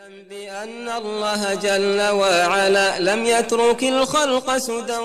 [0.00, 5.00] اعلم بأن الله جل وعلا لم يترك الخلق سدى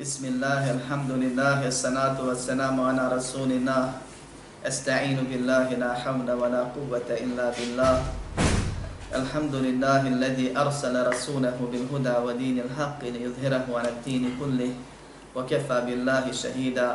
[0.00, 3.84] بسم الله الحمد لله الصلاة والسلام على رسول الله.
[4.64, 7.94] أستعين بالله لا حول ولا قوة إلا بالله.
[9.20, 14.72] الحمد لله الذي أرسل رسوله بالهدى ودين الحق ليظهره على الدين كله
[15.36, 16.90] وكفى بالله شهيدا.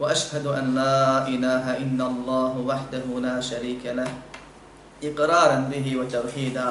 [0.00, 4.29] وأشهد أن لا إله إلا الله وحده لا شريك له.
[5.03, 6.69] إقرارا به وتوحيدا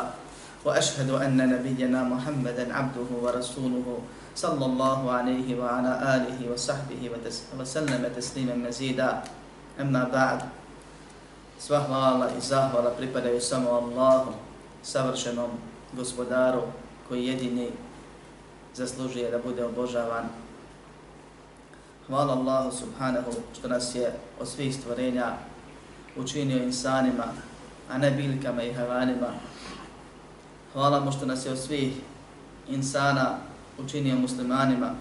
[0.65, 3.99] وأشهد أن نبينا محمدا عبده ورسوله
[4.37, 7.11] صلى الله عليه وعلى آله وصحبه
[7.61, 9.23] وسلم تسليما مزيدا
[9.81, 10.41] أما بعد
[11.65, 14.33] Sva hvala i zahvala pripadaju samo Allahu,
[14.83, 15.51] savršenom
[15.97, 16.63] gospodaru
[17.09, 17.71] koji jedini
[18.75, 20.29] zaslužuje da bude obožavan.
[22.07, 25.33] Hvala Allahu subhanahu što nas je od svih stvorenja
[26.17, 27.25] učinio insanima,
[27.90, 29.28] a ne biljkama i havanima.
[30.74, 31.94] Hvala mu što nas je od svih
[32.70, 33.38] insana
[33.78, 34.92] učinio muslimanima,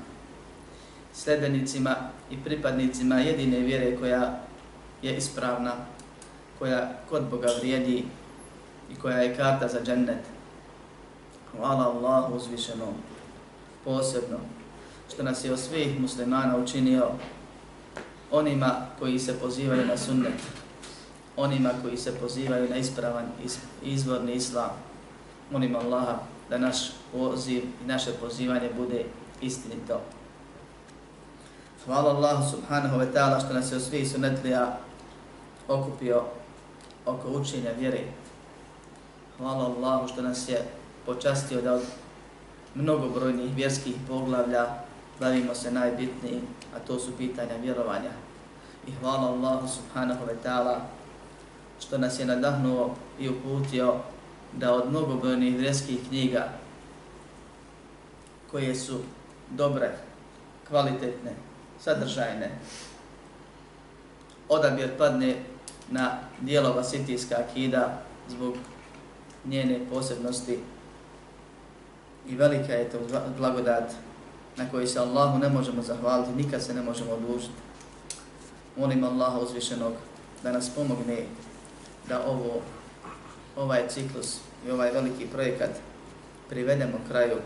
[1.14, 1.96] sljedbenicima
[2.30, 4.40] i pripadnicima jedine vjere koja
[5.02, 5.72] je ispravna,
[6.58, 8.04] koja kod Boga vrijedi
[8.92, 10.24] i koja je karta za džennet.
[11.56, 12.94] Hvala Allahu uzvišenom,
[13.84, 14.38] posebno,
[15.14, 17.08] što nas je od svih muslimana učinio
[18.30, 20.34] onima koji se pozivaju na sunnet,
[21.38, 23.26] onima koji se pozivaju na ispravan
[23.82, 24.70] izvorni islam.
[25.50, 26.18] Molim Allaha
[26.50, 26.76] da naš
[27.12, 29.04] poziv i naše pozivanje bude
[29.40, 30.00] istinito.
[31.84, 34.78] Hvala Allahu subhanahu wa ta'ala što nas je u svih sunetlija
[35.68, 36.22] okupio
[37.06, 38.00] oko učenja vjere.
[39.38, 40.64] Hvala Allahu što nas je
[41.06, 41.82] počastio da od
[42.74, 44.66] mnogobrojnih vjerskih poglavlja
[45.20, 46.40] bavimo se najbitnijim,
[46.76, 48.10] a to su pitanja vjerovanja.
[48.86, 50.97] I hvala Allahu subhanahu wa ta'ala
[51.80, 53.94] što nas je nadahnuo i uputio
[54.52, 56.48] da od mnogobrojnih vjerskih knjiga
[58.50, 58.98] koje su
[59.50, 59.90] dobre,
[60.68, 61.32] kvalitetne,
[61.80, 62.50] sadržajne,
[64.48, 65.36] odabir padne
[65.90, 68.54] na dijelo Vasitijska akida zbog
[69.44, 70.58] njene posebnosti
[72.28, 72.98] i velika je to
[73.38, 73.92] blagodat
[74.56, 77.52] na koji se Allahu ne možemo zahvaliti, nikad se ne možemo odlučiti.
[78.76, 79.92] Molim Allaha uzvišenog
[80.42, 81.24] da nas pomogne
[82.08, 82.60] da ovo,
[83.56, 84.36] ovaj ciklus
[84.66, 85.70] i ovaj veliki projekat
[86.48, 87.36] privedemo kraju,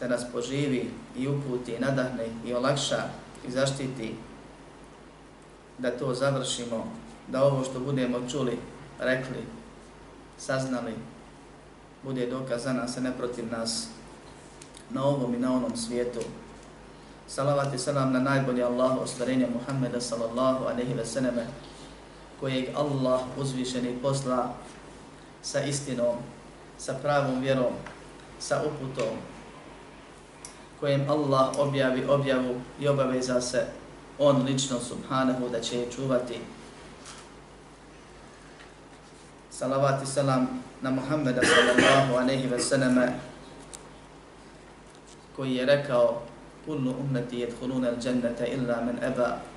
[0.00, 3.02] da nas poživi i uputi, nadahne i olakša
[3.48, 4.14] i zaštiti,
[5.78, 6.86] da to završimo,
[7.28, 8.58] da ovo što budemo čuli,
[8.98, 9.46] rekli,
[10.38, 10.94] saznali,
[12.02, 13.88] bude dokaz za nas, a ne protiv nas,
[14.90, 16.20] na ovom i na onom svijetu.
[17.28, 21.46] Salavat i salam na najbolji Allahu ostvarenje Muhammeda sallallahu aleyhi ve sallame,
[22.42, 24.50] kojeg Allah uzvišeni posla
[25.42, 26.18] sa istinom,
[26.78, 27.70] sa pravom vjerom,
[28.42, 29.14] sa uputom,
[30.80, 33.66] kojem Allah objavi objavu i obaveza se
[34.18, 36.40] on lično subhanahu da će je čuvati.
[39.50, 43.12] Salavat i salam na Muhammeda sallallahu aleyhi ve sallame,
[45.36, 46.22] koji je rekao
[46.66, 49.51] kullu ummeti yadkhuluna al-jannata illa man aba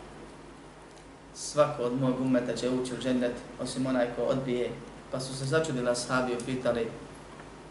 [1.35, 4.71] svako od mojeg ummeta će ući u džennet osim onaj ko odbije.
[5.11, 6.87] Pa su se začudili ashabi i pitali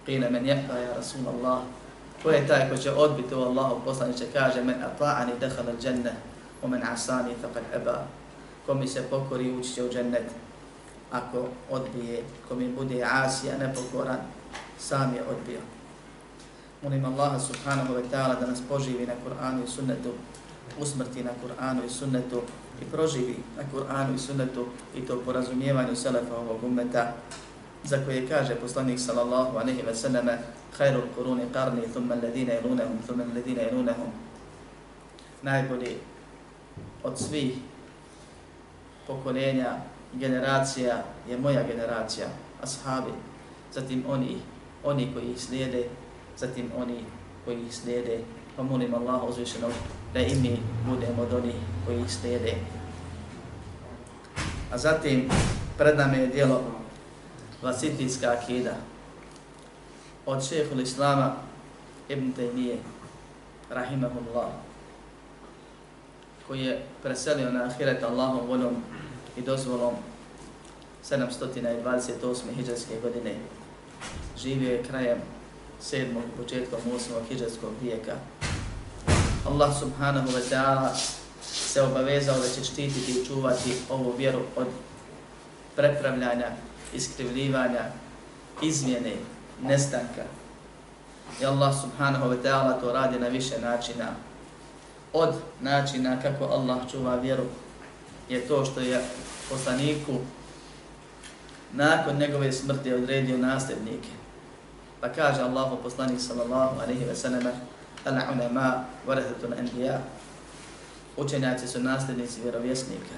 [0.07, 1.59] qila men yahta ya rasul Allah
[2.23, 3.81] ko je taj ko će odbiti u Allahu?
[3.85, 6.11] Poslaniće, kaže men ata'ani dakhala al-janna
[6.63, 8.07] wa man asani faqad eba,
[8.67, 10.31] ko mi se pokori ući će u džennet.
[11.13, 14.19] Ako odbije ko mi bude asija nepokoran
[14.79, 15.61] sam je odbio.
[16.83, 20.13] Molim Allaha subhanahu wa ta'ala da nas poživi na Kur'anu i sunnetu,
[20.81, 22.43] usmrti na Kur'anu i sunnetu
[22.83, 27.13] i proživi na Kur'anu i sunnetu i to po razumijevanju selefa ovog ummeta
[27.85, 30.39] za koje kaže poslanik sallallahu aleyhi ve selleme
[30.77, 34.11] khairul kuruni qarni thumma alladhina yalunahum thumma alladhina yalunahum.
[35.43, 35.97] Najbolji
[37.03, 37.55] od svih
[39.07, 39.77] pokolenja
[40.15, 42.27] generacija je moja generacija
[42.63, 43.13] ashabi.
[43.73, 44.37] Zatim oni
[44.85, 45.85] oni koji ih slijede
[46.37, 47.05] zatim oni
[47.45, 48.21] koji ih slijede,
[48.57, 49.73] pa molim Allaha uzvišenog
[50.15, 51.55] da i mi budemo od onih
[51.87, 52.55] koji ih slijede.
[54.73, 55.29] A zatim
[55.79, 56.63] pred nama je dijelo
[57.63, 58.75] Vasitijska akida
[60.27, 61.37] od šehhul Islama
[62.09, 62.77] Ibn Taymiye,
[63.71, 64.49] rahimahullah,
[66.47, 68.77] koji je preselio na ahiret Allahom voljom
[69.37, 69.95] i dozvolom
[71.11, 72.35] 728.
[72.57, 73.35] hijđarske godine.
[74.39, 75.19] Živio je krajem
[75.83, 76.07] 7.
[76.37, 77.29] početkom 8.
[77.29, 78.13] hijđarskog vijeka.
[79.45, 80.89] Allah subhanahu wa ta'ala
[81.43, 84.67] se obavezao da će štititi i čuvati ovu vjeru od
[85.77, 86.47] prepravljanja
[86.95, 87.85] iskrivljivanja,
[88.63, 89.13] izmjene,
[89.63, 90.23] nestanka.
[91.41, 94.07] I Allah subhanahu wa ta'ala to radi na više načina.
[95.13, 97.45] Od načina kako Allah čuva vjeru
[98.29, 99.05] je to što je
[99.51, 100.13] poslaniku
[101.73, 104.09] nakon njegove smrti odredio nasljednike.
[105.01, 107.53] Pa kaže Allahu poslanik sallallahu alaihi wa sallam
[108.05, 109.99] Al-ulama varathatul anbiya
[111.17, 113.17] Učenjaci su nasljednici vjerovjesnika.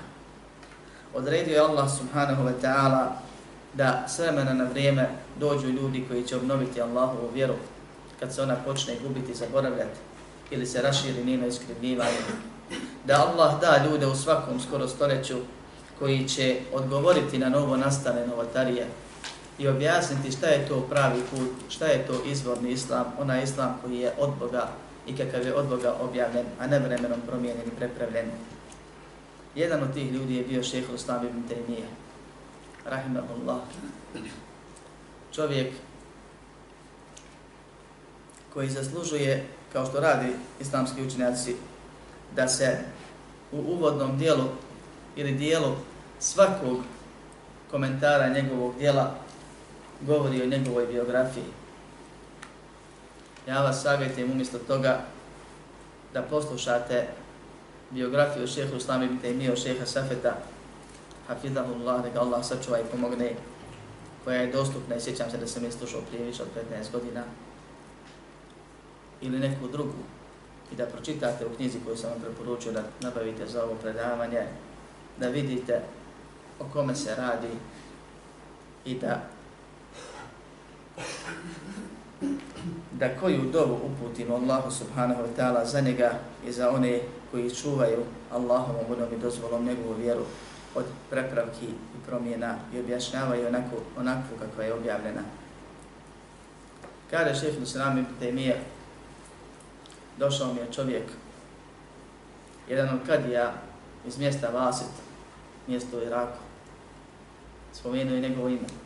[1.15, 3.06] Odredio je Allah subhanahu wa ta'ala
[3.75, 5.09] da s vremena na vrijeme
[5.41, 7.55] dođu ljudi koji će obnoviti Allahovu vjeru
[8.21, 9.99] kad se ona počne gubiti, zaboravljati
[10.50, 12.19] ili se raširi njeno iskrivljivanje.
[13.05, 15.37] Da Allah da ljude u svakom skoro stoljeću
[15.99, 18.87] koji će odgovoriti na novo nastane novotarije
[19.58, 23.99] i objasniti šta je to pravi put, šta je to izvorni islam, onaj islam koji
[23.99, 24.69] je od Boga
[25.06, 28.31] i kakav je od Boga objavljen, a ne vremenom promijenjen i prepravljen.
[29.55, 31.87] Jedan od tih ljudi je bio šehr Islam ibn Taymiye,
[32.85, 33.61] rahimahullah.
[35.32, 35.73] Čovjek
[38.55, 41.56] koji zaslužuje, kao što radi islamski učenjaci,
[42.37, 42.79] da se
[43.52, 44.44] u uvodnom dijelu
[45.17, 45.76] ili dijelu
[46.19, 46.79] svakog
[47.70, 49.14] komentara njegovog dijela
[50.00, 51.44] govori o njegovoj biografiji.
[53.46, 55.00] Ja vas savjetujem umjesto toga
[56.14, 57.06] da poslušate
[57.90, 60.37] biografiju šeha Uslama ibn Taymiyyah, šeha Safeta,
[61.28, 63.32] hafidahullah, neka Allah sačuva i pomogne,
[64.25, 67.22] koja je dostupna i sjećam se da sam je slušao prije više od 15 godina,
[69.20, 70.02] ili neku drugu
[70.72, 74.42] i da pročitate u knjizi koju sam vam preporučio da nabavite za ovo predavanje,
[75.19, 75.81] da vidite
[76.60, 77.49] o kome se radi
[78.84, 79.36] i da
[82.93, 86.10] da koju dovu uputimo Allahu subhanahu wa ta'ala za njega
[86.46, 87.00] i za one
[87.31, 90.25] koji čuvaju Allahom budom i dozvolom njegovu vjeru
[90.75, 95.22] od prepravki i promjena i objašnjavaju onako, onako kako je objavljena.
[97.10, 98.54] Kada šef Nusram ibn Taymiye,
[100.19, 101.04] došao mi je čovjek,
[102.69, 103.52] jedan od kadija
[104.06, 104.90] iz mjesta Vasit,
[105.66, 106.38] mjesto u Iraku.
[107.72, 108.86] Spomenuo je njegovo ime.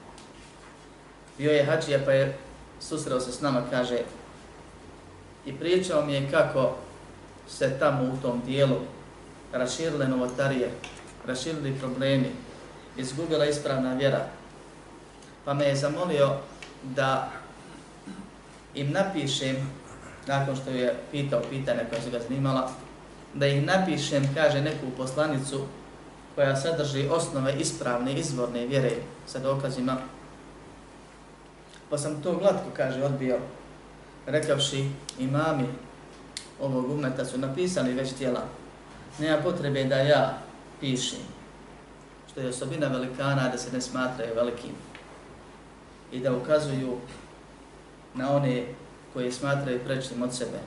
[1.41, 2.37] Bio je hađija pa je
[2.81, 3.99] susreo se s nama, kaže,
[5.47, 6.77] i pričao mi je kako
[7.49, 8.77] se tamo u tom dijelu
[9.53, 10.71] raširile novotarije,
[11.27, 12.31] raširili problemi,
[12.97, 14.27] izgubila ispravna vjera.
[15.45, 16.31] Pa me je zamolio
[16.83, 17.31] da
[18.75, 19.57] im napišem
[20.27, 22.71] nakon što je pitao pitanje koja se ga zanimala,
[23.35, 25.61] da ih napišem, kaže, neku poslanicu
[26.35, 28.93] koja sadrži osnove ispravne, izvorne vjere
[29.27, 29.97] sa dokazima.
[31.91, 33.39] Pa sam to glatko, kaže, odbio,
[34.27, 34.89] rekavši
[35.19, 35.67] imami
[36.61, 38.43] ovog umeta su napisali već tijela.
[39.19, 40.39] Nema potrebe da ja
[40.81, 41.19] pišem,
[42.31, 44.75] što je osobina velikana da se ne smatraju velikim.
[46.13, 46.97] I da ukazuju
[48.15, 48.65] na one
[49.13, 50.59] koje smatraju prečnim od sebe.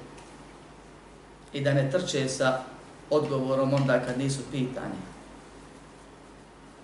[1.54, 2.64] I da ne trče sa
[3.10, 5.00] odgovorom onda kad nisu pitani,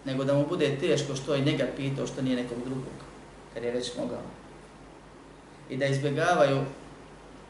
[0.06, 3.08] nego da mu bude teško što je njega pitao, što nije nekog drugog,
[3.54, 4.22] kad je već mogao.
[5.69, 6.62] I da izbjegavaju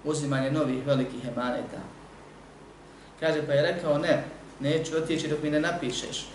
[0.03, 1.79] uzimanje novih velikih emaneta.
[3.19, 4.23] Kaže, pa je rekao, ne,
[4.59, 6.27] neću otići dok mi ne napišeš.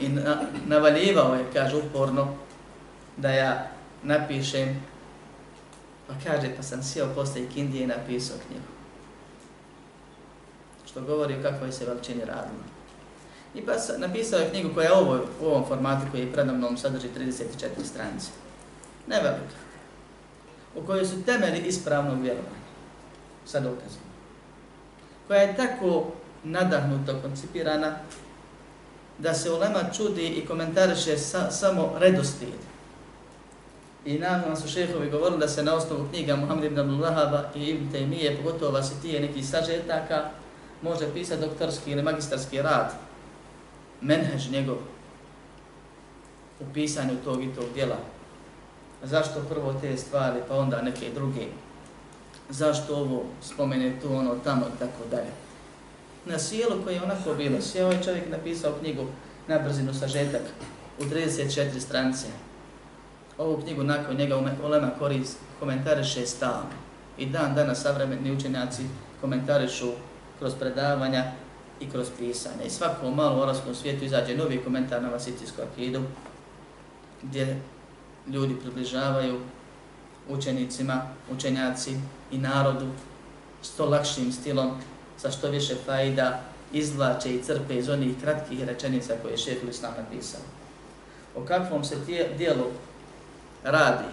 [0.00, 2.34] I na, navaljivao je, kaže, uporno,
[3.16, 3.70] da ja
[4.02, 4.80] napišem
[6.08, 8.64] Pa kaže, pa sam sjeo posle Indije i napisao knjigu.
[10.86, 12.64] Što govori o kakvoj se veličini radilo.
[13.54, 17.08] I pa napisao je knjigu koja je ovo, u ovom formatu koji je predamnom sadrži
[17.18, 18.28] 34 stranice.
[19.06, 19.56] Ne velika.
[20.76, 22.68] U kojoj su temeli ispravnog vjerovanja.
[23.46, 24.02] Sa dokazom.
[25.26, 26.12] Koja je tako
[26.44, 27.96] nadahnuto koncipirana
[29.18, 32.68] da se ulema čudi i komentariše sa, samo redostijed
[34.04, 37.92] I nam su šehovi govorili da se na osnovu knjiga Muhammed ibn Abdullahaba i Ibn
[37.92, 40.30] Taymije, pogotovo vas i tije neki sažetaka,
[40.82, 42.92] može pisati doktorski ili magistarski rad,
[44.00, 44.76] menhež njegov,
[46.60, 47.96] u pisanju tog i tog djela.
[49.02, 51.46] Zašto prvo te stvari, pa onda neke druge?
[52.50, 55.30] Zašto ovo spomene tu, ono, tamo i tako dalje?
[56.26, 59.06] Na sjelu koje je onako bilo, sjeo ovaj čovjek napisao knjigu
[59.48, 60.42] na brzinu sažetak
[60.98, 62.26] u 34 stranice,
[63.38, 66.88] ovu knjigu nakon njega Olema Koris komentariše stalno.
[67.18, 68.82] I dan danas savremeni učenjaci
[69.20, 69.92] komentarišu
[70.38, 71.32] kroz predavanja
[71.80, 72.64] i kroz pisanje.
[72.66, 76.02] I svako malo u arabskom svijetu izađe novi komentar na Vasitijsku akidu,
[77.22, 77.60] gdje
[78.26, 79.40] ljudi približavaju
[80.28, 81.96] učenicima, učenjaci
[82.30, 82.86] i narodu
[83.62, 84.70] s to lakšim stilom,
[85.16, 86.40] sa što više fajda,
[86.72, 90.40] izvlače i crpe iz onih kratkih rečenica koje je šehr Islam napisao.
[91.36, 91.96] o kakvom se
[92.38, 92.64] dijelu
[93.64, 94.08] radi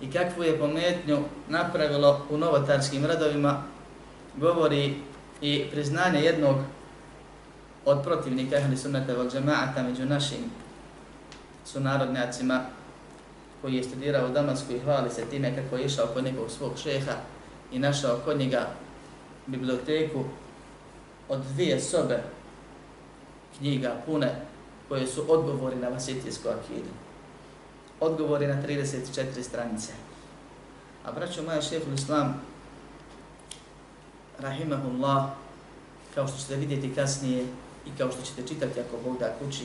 [0.00, 1.18] i kakvu je pometnju
[1.48, 3.62] napravilo u novotarskim radovima,
[4.36, 4.94] govori
[5.40, 6.56] i priznanje jednog
[7.86, 10.50] od protivnika ehli sunnata wal džemaata među našim
[11.64, 12.60] sunarodnjacima
[13.62, 16.72] koji je studirao u Damasku i hvali se time kako je išao kod nekog svog
[16.82, 17.12] šeha
[17.72, 18.66] i našao kod njega
[19.46, 20.24] biblioteku
[21.28, 22.22] od dvije sobe
[23.58, 24.34] knjiga pune
[24.88, 26.90] koje su odgovori na vasitijsku akidu.
[28.00, 29.92] Odgovori na 34 stranice.
[31.04, 32.42] A braćo moja šefu islam,
[34.38, 35.24] rahimahullah,
[36.14, 37.46] kao što ćete vidjeti kasnije
[37.86, 39.64] i kao što ćete čitati ako Bog da kući,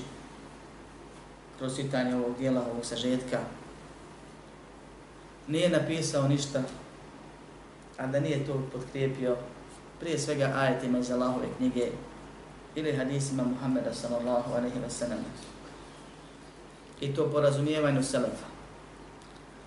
[1.57, 3.39] kroz čitanje ovog dijela, ovog sažetka,
[5.47, 6.63] nije napisao ništa,
[7.97, 9.37] a da nije to podkrijepio
[9.99, 11.87] prije svega ajetima iz Allahove knjige
[12.75, 15.19] ili hadisima Muhammeda sallallahu alaihi wa sallam.
[17.01, 18.45] I to po razumijevanju selefa.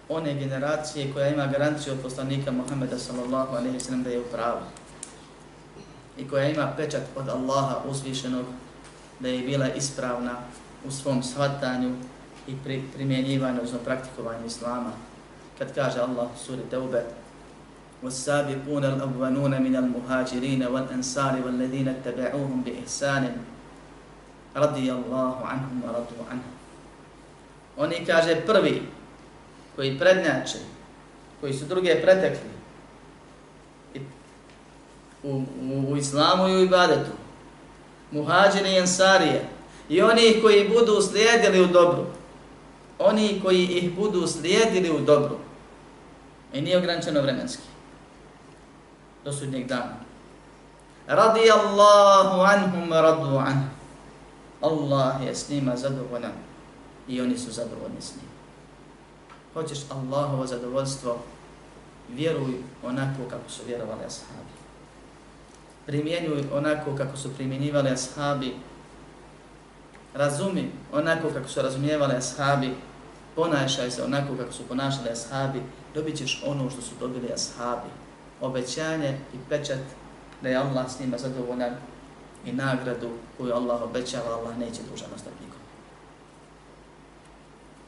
[0.09, 4.25] One generacije koja ima garanciju od poslanika Muhammeda sallallahu alaihi wa sallam da je u
[4.33, 4.61] pravu
[6.18, 8.46] I koja ima pečat od Allaha uzvišenog
[9.20, 10.36] da je bila ispravna
[10.88, 11.96] u svom shvatanju
[12.48, 14.92] i pri, primjenjivanju, odnosno praktikovanju Islama.
[15.58, 17.04] Kad kaže Allah u suri Teube,
[18.04, 23.38] والسابقون الأولون من المهاجرين والأنصار والذين اتبعوهم بإحسان
[24.56, 26.46] رضي الله عنهم ورضوا عنه
[27.80, 28.82] Oni kaže prvi
[29.76, 30.58] koji prednjače,
[31.42, 32.50] koji su druge pretekli
[35.25, 37.11] u, u, u islamu i u ibadetu,
[38.11, 39.49] muhađiri i ensarije,
[39.89, 42.05] i oni koji budu slijedili u dobru,
[42.99, 45.37] oni koji ih budu slijedili u dobru,
[46.53, 47.69] i nije ograničeno vremenski,
[49.25, 49.97] do sudnjeg dana.
[51.07, 53.71] Radi Allahu anhum radu an.
[54.61, 56.33] Allah je s njima zadovoljan
[57.09, 58.31] i oni su zadovoljni s njim.
[59.55, 61.19] Hoćeš Allahovo zadovoljstvo,
[62.09, 64.44] vjeruj onako kako su vjerovali ashabi.
[65.87, 68.55] Primjenjuj onako kako su primjenjivali ashabi.
[70.15, 72.75] Razumi onako kako su razumijevali ashabi.
[73.37, 75.63] Ponašaj se onako kako su ponašali ashabi.
[75.95, 77.89] Dobit ćeš ono što su dobili ashabi
[78.41, 79.79] obećanje i pečat
[80.43, 81.75] da je Allah s njima zadovoljan
[82.45, 85.61] i nagradu koju Allah obećava, Allah neće dužan ostati nikom.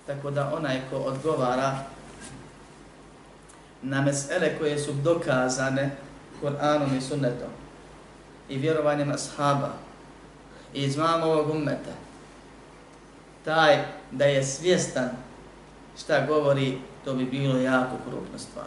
[0.07, 1.79] Tako da onaj ko odgovara
[3.83, 5.97] na mesele koje su dokazane
[6.43, 7.49] Kur'anom i sunnetom
[8.49, 9.73] i vjerovanjem ashaba.
[10.75, 11.93] I izmam ovog ummeta,
[13.45, 15.09] taj da je svjestan
[15.99, 18.67] šta govori, to bi bilo jako krupna stvar.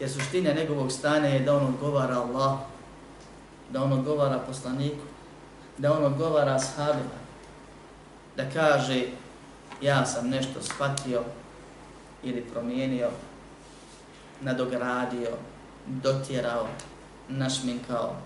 [0.00, 2.58] Jer suština njegovog stanja je da on odgovara Allah,
[3.70, 5.04] da on odgovara poslaniku,
[5.78, 7.18] da on odgovara ashabima,
[8.36, 9.04] da kaže
[9.82, 11.22] ja sam nešto shvatio
[12.22, 13.08] ili promijenio,
[14.40, 15.30] nadogradio,
[15.86, 16.66] dotjerao,
[17.28, 18.16] našminkao,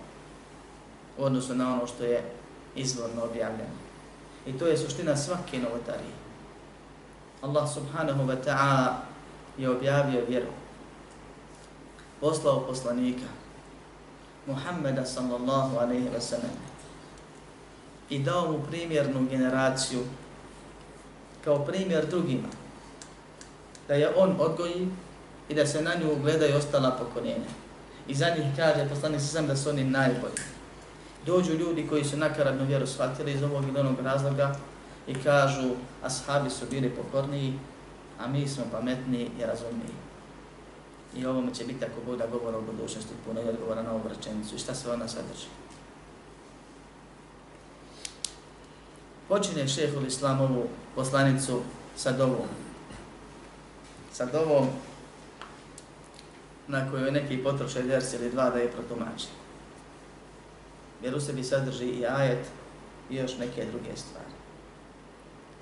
[1.17, 2.31] u odnosu na ono što je
[2.75, 3.75] izvorno objavljeno.
[4.45, 6.13] I to je suština svake novotarije.
[7.41, 8.93] Allah subhanahu wa ta'ala
[9.57, 10.47] je objavio vjeru
[12.21, 13.27] poslao poslanika
[14.47, 16.55] Muhammeda sallallahu alaihi wa sallam
[18.09, 20.03] i dao mu primjernu generaciju
[21.43, 22.47] kao primjer drugima
[23.87, 24.87] da je on odgoji
[25.49, 27.51] i da se na nju ugledaju ostala pokoljenja.
[28.07, 30.52] I za njih kaže poslanik sam da su oni najbolji.
[31.25, 34.55] Dođu ljudi koji su nakaradnu vjeru shvatili iz ovog ili onog razloga
[35.07, 35.69] i kažu
[36.03, 37.59] ashabi su bili pokorniji,
[38.19, 39.95] a mi smo pametniji i razumniji.
[41.15, 44.55] I ovome će biti ako bude govora o budućnosti puno i odgovora na ovu rečenicu.
[44.55, 45.47] I šta se ona sadrži?
[49.27, 51.61] Počinje šehul islam ovu poslanicu
[51.95, 52.47] sa dovom.
[54.13, 54.67] Sa dovom
[56.67, 59.27] na kojoj neki potroše ders ili dva da je protumači.
[61.01, 62.45] Jer u sebi sadrži i ajet
[63.09, 64.33] i još neke druge stvari.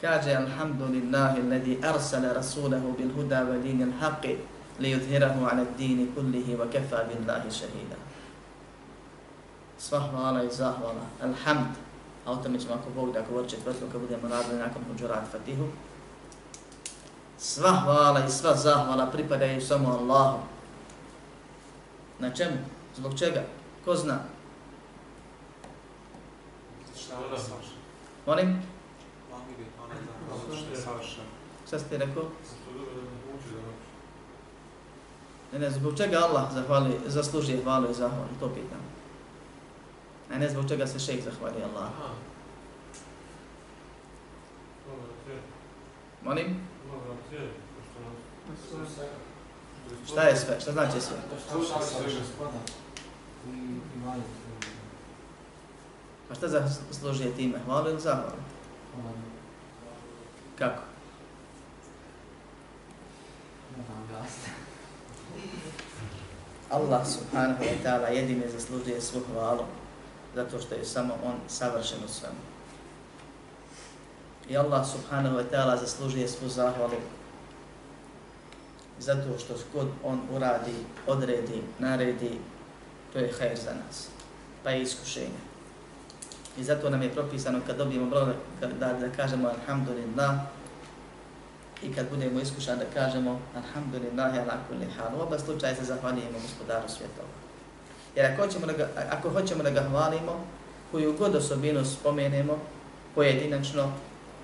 [0.02, 4.38] Kaže, alhamdulillahi, alladhi arsala rasulahu bil huda wa dinil haqi,
[4.80, 7.96] li yudhirahu ala dini kullihi wa kafa billahi shahida.
[9.78, 11.76] Sva hvala i zahvala, alhamd,
[12.26, 15.66] a o tome ćemo ako Bog da govori četvrtkom kad budemo radili nakon Huđurat Fatihu.
[17.38, 20.40] Sva hvala i sva zahvala pripadaju samo Allahu.
[22.20, 22.58] Na čemu?
[22.96, 23.44] Zbog čega?
[23.86, 24.20] Ko zna?
[27.30, 27.78] Savršen?
[28.26, 28.62] Molim?
[31.68, 32.24] Šta ste rekao?
[35.54, 38.82] Ne, ne, zbog čega Allah zahvali, zaslužuje hvalu i zahvalu, to pitam.
[40.30, 41.90] Ne, ne, zbog čega se šejk zahvali Allah.
[46.24, 46.68] Molim?
[50.08, 50.60] Šta je sve?
[50.60, 51.18] Šta znači sve?
[51.46, 52.46] Šta znači sve?
[56.32, 57.60] Pa šta zaslužuje time?
[57.66, 58.32] Hvala ili zahvala?
[60.56, 60.82] Kako?
[66.70, 69.66] Allah subhanahu wa ta'ala jedine zaslužuje svu hvalu
[70.36, 72.40] zato što je samo on savršen u svemu.
[74.50, 76.96] I Allah subhanahu wa ta'ala zaslužuje svu zahvalu
[79.00, 80.76] zato što god on uradi,
[81.08, 82.40] odredi, naredi,
[83.14, 84.08] to je hajr za nas,
[84.64, 85.51] pa je iskušenje.
[86.62, 88.34] I zato nam je propisano kad dobijemo broj
[88.80, 90.32] da, da kažemo alhamdulillah
[91.84, 95.20] i kad budemo iskušani da kažemo alhamdulillah ala kulli hal.
[95.20, 97.28] U oba slučaja se zahvalijemo gospodaru svjetova.
[98.16, 100.46] Jer ako hoćemo da ga, ako hoćemo da ga hvalimo,
[100.92, 102.58] koju god osobinu spomenemo,
[103.16, 103.92] pojedinačno,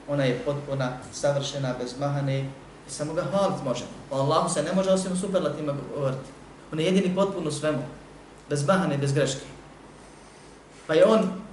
[0.07, 2.45] ona je potpuna, savršena, bez mahane i
[2.89, 3.91] samo ga hvaliti možemo.
[4.11, 6.29] O Allahu se ne može osim superlatima govoriti.
[6.73, 7.83] On je jedini potpun u svemu,
[8.49, 9.45] bez mahane, bez greške.
[10.87, 11.46] Pa je on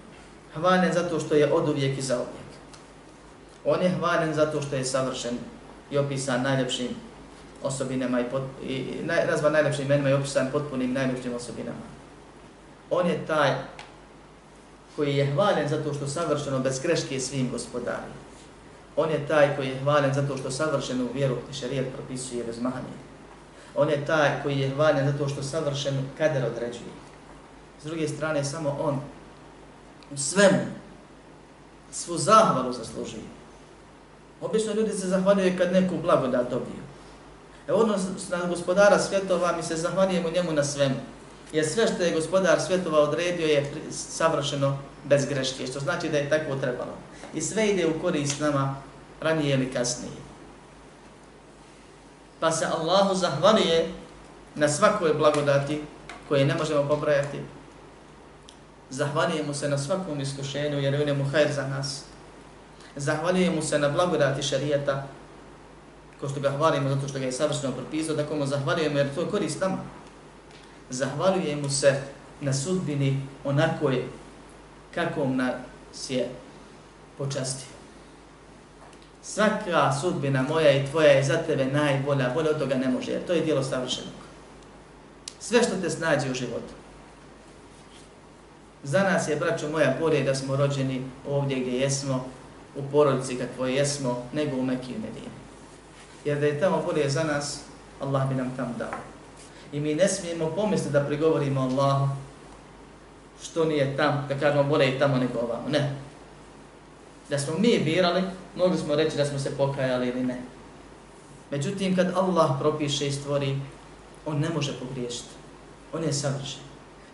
[0.55, 2.51] hvaljen zato što je od uvijek i za uvijek.
[3.65, 5.39] On je hvaljen zato što je savršen
[5.91, 6.89] i opisan najljepšim
[7.63, 11.87] osobinama i, pot, i, naj, nazvan najljepšim imenima i opisan potpunim najljepšim osobinama.
[12.91, 13.55] On je taj
[14.97, 18.13] koji je hvaljen zato što savršeno bez greške svim gospodari.
[18.97, 22.97] On je taj koji je hvaljen zato što savršenu vjeru i šarijet propisuje bez mahanje.
[23.75, 26.95] On je taj koji je hvaljen zato što savršen kader određuje.
[27.83, 29.01] S druge strane, samo on
[30.11, 30.61] u svemu
[31.93, 33.23] svu zahvalu zaslužuje.
[34.41, 36.85] Obično ljudi se zahvaljuju kad neku blagodat dobiju.
[37.69, 40.95] E odnos na gospodara svjetova mi se zahvaljujemo njemu na svemu.
[41.53, 46.31] Jer sve što je gospodar svjetova odredio je savršeno bez greške, što znači da je
[46.31, 46.93] tako trebalo.
[47.35, 48.77] I sve ide u korist nama
[49.21, 50.13] ranije ili kasnije.
[52.41, 53.89] Pa se Allahu zahvaljuje
[54.55, 55.83] na svakoj blagodati
[56.29, 57.39] koje ne možemo pobrajati.
[58.91, 62.05] Zahvaljujemo se na svakom iskušenju jer je u njemu hajr za nas
[62.97, 65.07] zahvaljujemo se na blagodati šarijeta,
[66.21, 69.21] ko što ga hvalimo zato što ga je savršeno propisao, da komu zahvaljujemo jer to
[69.21, 69.79] je korist nama.
[70.91, 72.01] Zahvaljujemo se
[72.41, 74.05] na sudbini onakoj
[74.95, 76.29] kakom nas je
[77.19, 77.69] počastio.
[79.23, 83.27] Svaka sudbina moja i tvoja je za tebe najbolja, bolje od toga ne može, jer
[83.27, 84.13] to je dijelo savršenog.
[85.41, 86.84] Sve što te snađe u životu.
[88.85, 92.25] Za nas je, braćo moja, bolje da smo rođeni ovdje gdje jesmo,
[92.77, 95.35] u porodici kakvo jesmo, nego u Mekiji i Medini.
[96.25, 97.61] Jer da je tamo bolje za nas,
[98.01, 98.99] Allah bi nam tam dao.
[99.73, 102.09] I mi ne smijemo pomisliti da prigovorimo Allahu
[103.43, 105.69] što nije tam, da kažemo bolje je tamo nego ovamo.
[105.69, 105.97] Ne.
[107.31, 108.23] Da smo mi birali,
[108.57, 110.41] mogli smo reći da smo se pokajali ili ne.
[111.51, 113.57] Međutim, kad Allah propiše i stvori,
[114.27, 115.35] on ne može pogriješiti.
[115.93, 116.61] On je savršen.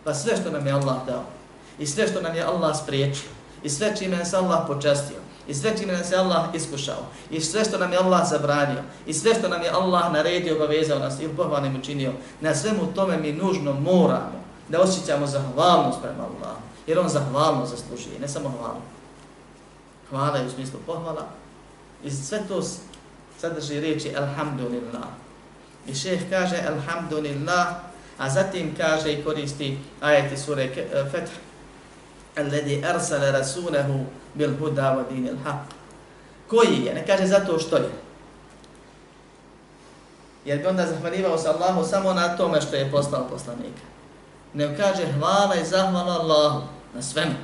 [0.03, 1.23] Pa sve što nam je Allah dao
[1.79, 3.29] i sve što nam je Allah spriječio.
[3.63, 5.17] I sve čime nas Allah počastio.
[5.47, 9.13] I sve čime nas je Allah iskušao, i sve što nam je Allah zabranio, i
[9.13, 13.31] sve što nam je Allah naredio, obavezao nas ili pohvalnim učinio, na svemu tome mi
[13.31, 18.79] nužno moramo da osjećamo zahvalnost prema Allahu, jer on zahvalnost zaslužuje, ne samo hvala.
[20.09, 21.27] Hvala je u smislu pohvala,
[22.03, 22.61] i sve to
[23.39, 25.07] sadrži riječi Alhamdulillah.
[25.87, 27.67] I šeheh kaže Alhamdulillah,
[28.17, 31.35] a zatim kaže i koristi ajeti sure eh, Fetih,
[32.37, 35.67] Alladhi arsala rasulahu bil huda wa dinil haq.
[36.47, 36.93] Koji je?
[36.93, 37.89] Ne kaže zato što je.
[40.45, 43.85] Jer bi onda zahvalivao se Allahu samo na tome što je poslao poslanika.
[44.53, 46.61] Ne kaže hvala i zahvala Allahu
[46.93, 47.35] na svemu.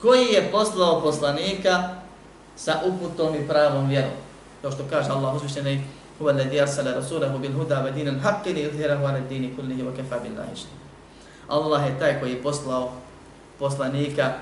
[0.00, 1.90] Koji je poslao poslanika
[2.56, 4.10] sa uputom i pravom vjerom.
[4.62, 5.84] To što kaže Allah uzvišeni
[6.20, 9.96] huwa alladhi arsala rasulahu bil huda wa dinil haqq li yudhhirahu ala ad-din kullihi wa
[9.96, 10.84] kafa billahi shahida.
[11.48, 12.92] Allah je taj koji je poslao
[13.58, 14.32] poslanika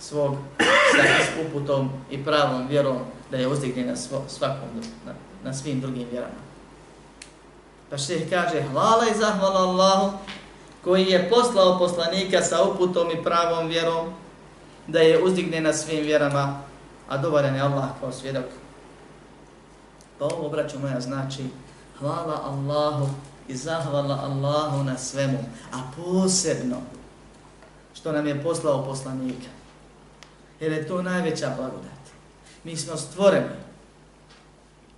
[0.00, 2.98] svog sa uputom i pravom vjerom
[3.30, 4.68] da je uzdigne na svo, svakom,
[5.06, 5.12] na,
[5.44, 6.44] na svim drugim vjerama.
[7.90, 10.18] Pa šeh kaže hvala i zahvala Allahu
[10.84, 14.06] koji je poslao poslanika sa uputom i pravom vjerom
[14.86, 16.60] da je uzdigne na svim vjerama,
[17.08, 18.44] a dovoljan je Allah kao svjedok.
[20.18, 21.44] Pa ovo, braćo moja, znači
[21.98, 23.08] hvala Allahu
[23.48, 25.38] i zahvala Allahu na svemu,
[25.72, 26.76] a posebno
[27.94, 29.48] što nam je poslao poslanika.
[30.60, 32.04] Jer je to najveća blagodat.
[32.64, 33.64] Mi smo stvoreni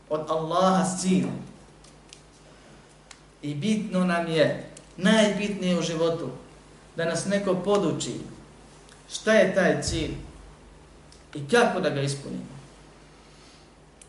[0.09, 1.39] od Allaha s cilom.
[3.43, 6.31] I bitno nam je, najbitnije u životu,
[6.97, 8.15] da nas neko poduči
[9.13, 10.15] šta je taj cilj
[11.35, 12.57] i kako da ga ispunimo.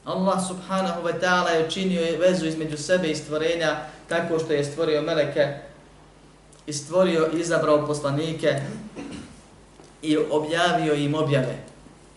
[0.06, 3.78] Allah subhanahu wa ta'ala je učinio vezu između sebe i stvorenja
[4.10, 5.67] tako što je stvorio meleke
[6.68, 8.62] i stvorio i izabrao poslanike
[10.02, 11.64] i objavio im objave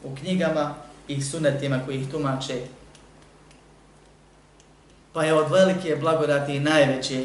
[0.05, 0.75] u knjigama
[1.09, 2.61] i sunetima koji ih tumače.
[5.13, 7.25] Pa je od velike blagodati i najveće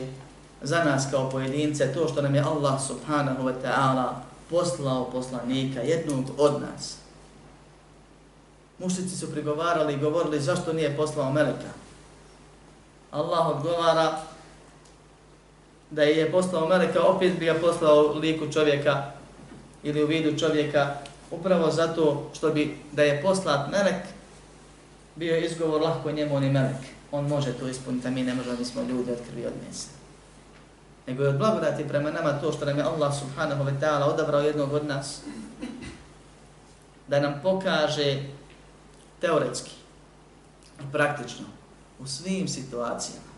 [0.61, 4.09] za nas kao pojedince to što nam je Allah subhanahu wa ta'ala
[4.49, 6.97] poslao poslanika, jednog od nas.
[8.79, 11.71] Mušnici su prigovarali i govorili zašto nije poslao Meleka.
[13.11, 14.21] Allah odgovara
[15.95, 19.03] da je poslao Meleka, opet bi ga poslao u liku čovjeka
[19.83, 20.95] ili u vidu čovjeka,
[21.31, 24.03] upravo zato što bi da je poslat Melek,
[25.15, 26.83] bio izgovor lahko njemu on je Melek.
[27.11, 29.87] On može to ispuniti, a mi ne možemo, mi smo ljudi od krvi od mesa.
[31.07, 34.41] Nego je od blagodati prema nama to što nam je Allah subhanahu wa ta'ala odabrao
[34.41, 35.21] jednog od nas,
[37.07, 38.23] da nam pokaže
[39.21, 39.71] teoretski
[40.79, 41.45] i praktično
[41.99, 43.31] u svim situacijama,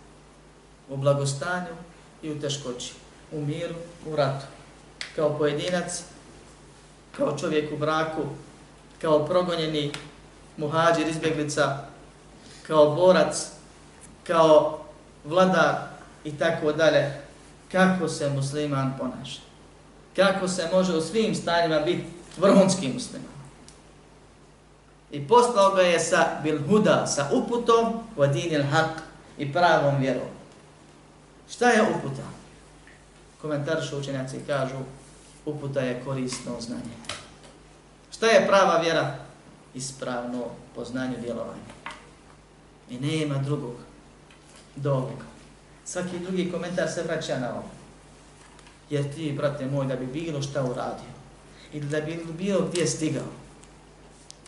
[0.90, 1.87] u blagostanju
[2.22, 2.94] i u teškoći,
[3.32, 3.76] u miru,
[4.08, 4.46] u ratu,
[5.16, 6.04] kao pojedinac,
[7.18, 8.22] kao čovjek u braku,
[9.02, 9.92] kao progonjeni
[10.58, 11.78] muhađir izbjeglica,
[12.68, 13.48] kao borac,
[14.24, 14.80] kao
[15.26, 15.76] vladar
[16.24, 17.22] i tako dalje,
[17.72, 19.42] kako se musliman ponaša.
[20.16, 22.04] Kako se može u svim stanjima biti
[22.38, 23.38] vrhunski musliman.
[25.12, 28.90] I poslao ga je sa bil huda, sa uputom vadinil haq
[29.38, 30.37] i pravom vjerom.
[31.50, 32.24] Šta je uputa?
[33.42, 34.78] Komentarši učenjaci kažu
[35.46, 36.98] uputa je korisno znanje.
[38.12, 39.16] Šta je prava vjera?
[39.74, 40.44] Ispravno
[40.76, 41.74] poznanje djelovanja.
[42.90, 43.76] I nema drugog
[44.76, 45.26] do ovoga.
[45.86, 47.70] Svaki drugi komentar se vraća na ovo.
[48.90, 51.18] Jer ti, brate moj, da bi bilo šta uradio
[51.74, 53.28] ili da bi bilo gdje stigao,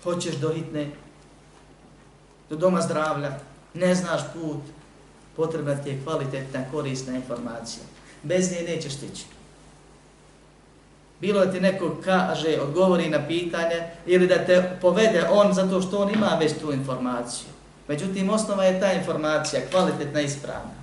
[0.04, 0.92] hoćeš do hitne,
[2.50, 3.40] do doma zdravlja,
[3.74, 4.62] ne znaš put,
[5.39, 7.84] potrebna ti je kvalitetna, korisna informacija.
[8.23, 9.25] Bez nje nećeš stići.
[11.21, 15.97] Bilo da ti neko kaže, odgovori na pitanje ili da te povede on zato što
[15.97, 17.47] on ima već tu informaciju.
[17.88, 20.80] Međutim, osnova je ta informacija, kvalitetna i ispravna.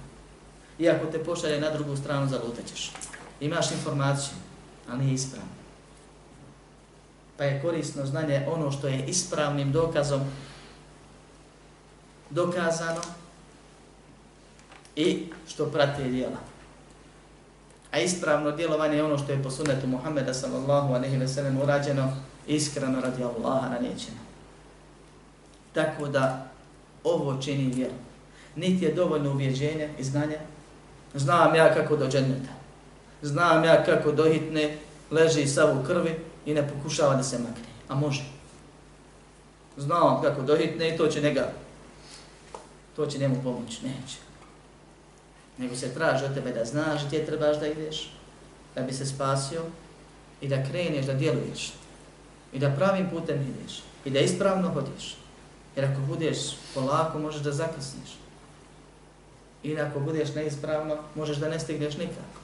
[0.97, 2.92] ako te pošalje na drugu stranu, zalutaćeš.
[3.40, 4.35] Imaš informaciju,
[4.88, 5.57] ali nije ispravna
[7.37, 10.21] pa je korisno znanje ono što je ispravnim dokazom
[12.31, 13.01] dokazano
[14.97, 16.39] i što prati dijela.
[17.93, 22.17] A ispravno djelovanje je ono što je po sunnetu Muhammeda sallallahu alaihi ve sellem urađeno
[22.47, 24.19] iskreno radi Allaha na nećeno.
[25.73, 26.47] Tako da
[27.05, 27.95] ovo čini vjeru.
[28.57, 30.39] Niti je dovoljno uvjeđenje i znanje.
[31.15, 32.53] Znam ja kako do dženneta.
[33.23, 34.79] Znam ja kako do hitne
[35.11, 37.65] leži sav u krvi i ne pokušava da se makne.
[37.89, 38.25] A može.
[39.77, 41.53] Znam kako dohitne i to će njega,
[42.97, 43.79] to će njemu pomoći.
[43.83, 44.26] Neće.
[45.59, 48.11] Nego se traži od tebe da znaš gdje trebaš da ideš,
[48.75, 49.62] da bi se spasio
[50.40, 51.73] i da kreneš, da djeluješ.
[52.53, 53.83] I da pravim putem ideš.
[54.05, 55.16] I da ispravno hodiš.
[55.77, 56.38] Jer ako budeš
[56.75, 58.16] polako, možeš da zakasniš.
[59.62, 62.40] I ako budeš neispravno, možeš da ne stigneš nikako.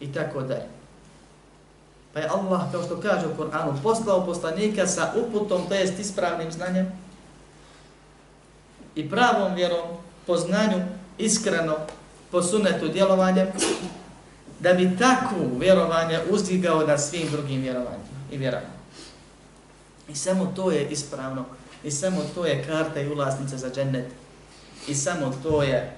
[0.00, 0.68] I tako dalje.
[2.12, 6.52] Pa je Allah, kao što kaže u Koranu, poslao poslanika sa uputom, to jest ispravnim
[6.52, 6.92] znanjem
[8.94, 9.88] i pravom vjerom,
[10.26, 10.82] po znanju,
[11.18, 11.76] iskreno,
[12.34, 13.46] po sunetu djelovanjem,
[14.60, 18.74] da bi takvu vjerovanje uzdigao na svim drugim vjerovanjima i vjerama.
[20.08, 21.44] I samo to je ispravno,
[21.84, 24.06] i samo to je karta i ulaznica za džennet,
[24.88, 25.96] i samo to je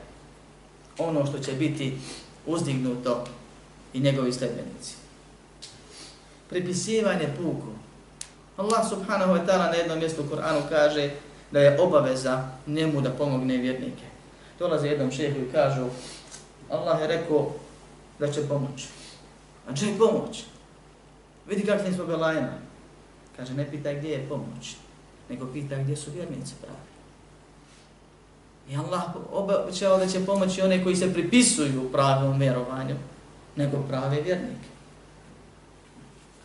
[0.99, 1.99] ono što će biti
[2.47, 3.25] uzdignuto
[3.95, 4.95] i njegovi sledbenici
[6.49, 7.73] pripisivanje puku.
[8.57, 11.11] Allah subhanahu wa ta'ala na jednom mjestu u Kur'anu kaže
[11.51, 14.05] da je obaveza njemu da pomogne vjernike.
[14.59, 15.87] Dolaze jednom šehu i kažu
[16.71, 17.51] Allah je rekao
[18.19, 18.87] da će pomoći.
[19.69, 20.45] A će pomoć?
[21.47, 22.53] Vidi kakvim smo belajima.
[23.37, 24.77] Kaže, ne pitaj gdje je pomoć,
[25.31, 26.87] nego pitaj gdje su vjernici pravi.
[28.71, 29.03] I Allah
[29.33, 32.97] obećao da će pomoći one koji se pripisuju pravom vjerovanju,
[33.57, 34.69] nego prave vjernike.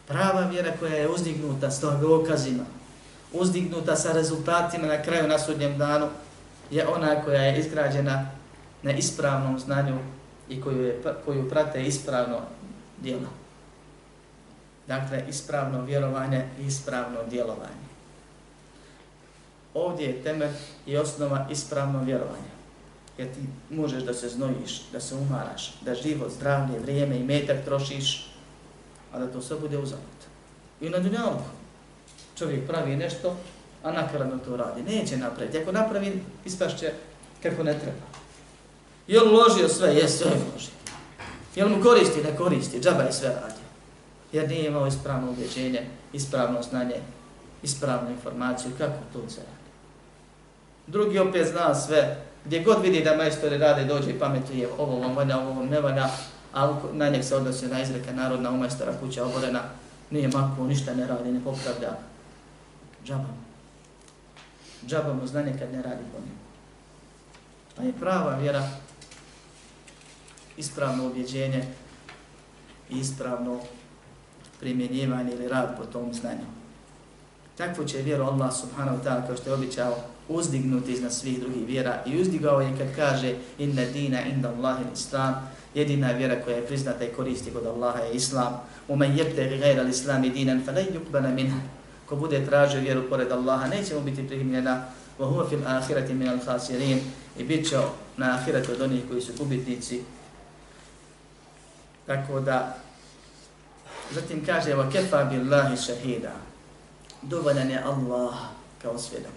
[0.08, 2.64] Prava vjera koja je uzdignuta s dokazima,
[3.34, 6.08] uzdignuta sa rezultatima na kraju na sudnjem danu,
[6.72, 8.32] je ona koja je izgrađena
[8.84, 9.98] na ispravnom znanju
[10.50, 12.38] i koju, je, koju prate ispravno
[13.02, 13.28] djelo.
[14.88, 17.92] Dakle, ispravno vjerovanje i ispravno djelovanje.
[19.74, 20.52] Ovdje je temelj
[20.86, 22.52] i osnova ispravno vjerovanje.
[23.18, 23.40] Jer ti
[23.70, 28.32] možeš da se znojiš, da se umaraš, da život, zdravlje, vrijeme i metak trošiš
[29.14, 30.22] a da to sve bude uzavut.
[30.82, 31.44] I na dunjalku
[32.38, 33.38] čovjek pravi nešto
[33.84, 34.84] a nakaradno to radi.
[34.84, 35.58] Neće napraviti.
[35.58, 36.94] Ako napravi, ispašće
[37.44, 38.21] kako ne treba.
[39.08, 39.96] Je li uložio sve?
[39.96, 40.74] Je, sve je uložio.
[41.56, 42.24] Je li mu koristi?
[42.24, 42.80] Ne koristi.
[42.80, 43.66] Džaba je sve radio.
[44.32, 46.96] Jer nije imao ispravno ubjeđenje, ispravno znanje,
[47.64, 48.72] ispravnu informaciju.
[48.78, 49.72] Kako to se radi?
[50.88, 52.18] Drugi opet zna sve.
[52.46, 55.82] Gdje god vidi da majstori rade, dođe i pametuje ovo vam valja, ovo vam ne
[55.82, 56.10] valja,
[56.54, 59.62] a na njeg se odnosi na izreka narodna u majstora kuća oborena,
[60.10, 61.98] nije mako, ništa ne radi, ne popravlja.
[63.06, 63.42] Džaba mu.
[64.88, 66.42] Džaba mu znanje kad ne radi po njemu.
[67.76, 68.70] Pa je prava vjera,
[70.62, 71.64] ispravno objeđenje
[72.90, 73.60] i ispravno
[74.60, 76.48] primjenjivanje ili rad po tom znanju.
[77.58, 79.96] Takvu će vjeru Allah subhanahu wa ta'ala kao što je običao
[80.30, 85.52] uzdignuti iznad svih drugih vjera i uzdigao je kad kaže inna dina inda Allahi islam
[85.74, 88.62] jedina vjera koja je priznata i koristi kod Allaha je islam.
[88.88, 91.60] U men jebte gajra l'islami dinan fa lej yukbana minha
[92.06, 94.86] ko bude tražio vjeru pored Allaha neće mu biti primljena
[95.20, 97.00] wa huwa fil ahirati min al khasirin.
[97.38, 97.78] I bit će
[98.18, 100.02] na ahiretu od onih koji su gubitnici
[102.12, 102.76] tako da
[104.12, 106.32] zatim kaže wa kefa billahi shahida
[107.22, 108.36] dovoljan je Allah
[108.82, 109.34] kao svjedok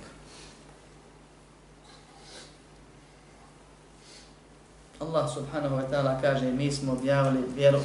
[5.01, 7.81] Allah subhanahu wa ta'ala kaže mi smo objavili vjeru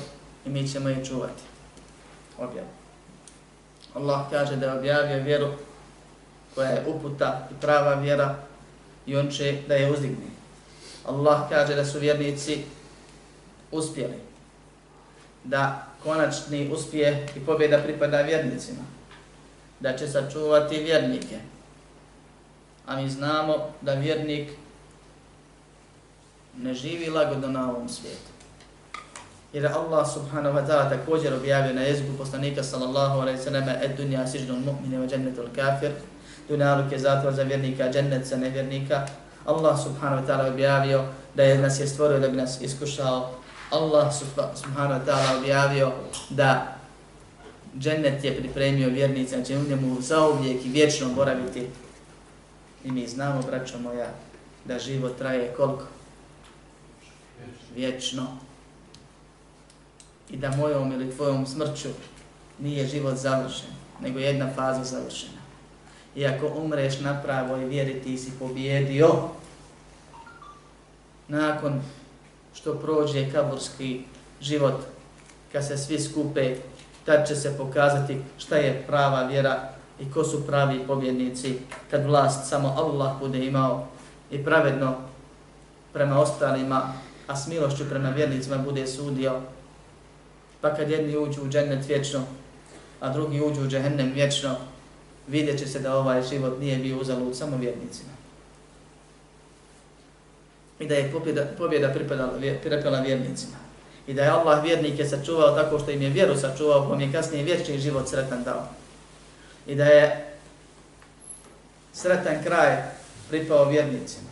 [0.45, 1.43] i mi ćemo je čuvati.
[2.37, 2.67] Objavu.
[3.93, 5.47] Allah kaže da je objavio vjeru
[6.55, 8.35] koja je uputa i prava vjera
[9.05, 10.29] i on će da je uzdigne.
[11.05, 12.63] Allah kaže da su vjernici
[13.71, 14.28] uspjeli.
[15.43, 18.81] Da konačni uspije i pobjeda pripada vjernicima.
[19.79, 21.39] Da će sačuvati vjernike.
[22.85, 24.49] A mi znamo da vjernik
[26.57, 28.29] ne živi lagodno na ovom svijetu.
[29.53, 34.27] Jer Allah subhanahu wa ta'ala također objavio na jeziku poslanika sallallahu alaihi sallam et dunja
[34.27, 35.91] sižnu mu'mine wa džennetul kafir,
[36.49, 39.07] dunjaluk je zatvor za vjernika, džennet za nevjernika.
[39.45, 41.03] Allah subhanahu wa ta'ala objavio
[41.35, 43.38] da je nas je stvorio da bi nas iskušao.
[43.71, 44.13] Allah
[44.55, 45.91] subhanahu wa ta'ala objavio
[46.29, 46.77] da
[47.79, 51.67] džennet je pripremio vjernica, će znači u njemu zauvijek i vječno boraviti.
[52.83, 54.07] I mi znamo, braćo moja,
[54.65, 55.83] da život traje koliko?
[57.75, 58.27] vječno
[60.29, 61.89] i da mojom ili tvojom smrću
[62.59, 63.69] nije život završen,
[64.01, 65.39] nego jedna faza završena.
[66.15, 69.29] I ako umreš na pravoj vjeri, ti si pobjedio.
[71.27, 71.81] Nakon
[72.59, 74.01] što prođe kaburski
[74.41, 74.75] život,
[75.51, 76.55] kad se svi skupe,
[77.05, 79.69] tad će se pokazati šta je prava vjera
[79.99, 81.57] i ko su pravi pobjednici,
[81.91, 83.87] kad vlast samo Allah bude imao
[84.31, 84.95] i pravedno
[85.93, 86.93] prema ostalima
[87.29, 89.41] a s milošću prema vjernicima bude sudio,
[90.61, 92.19] pa kad jedni uđu u džennet vječno,
[92.99, 94.55] a drugi uđu u džehennem vječno,
[95.27, 98.18] vidjet će se da ovaj život nije bio uzalud samo vjernicima.
[100.79, 103.57] I da je pobjeda, pobjeda pripadala, pripadala vjernicima.
[104.07, 107.11] I da je Allah vjernike sačuvao tako što im je vjeru sačuvao, pa im je
[107.11, 108.67] kasnije vječni život sretan dao.
[109.67, 110.33] I da je
[111.93, 112.77] sretan kraj
[113.29, 114.29] pripao vjernicima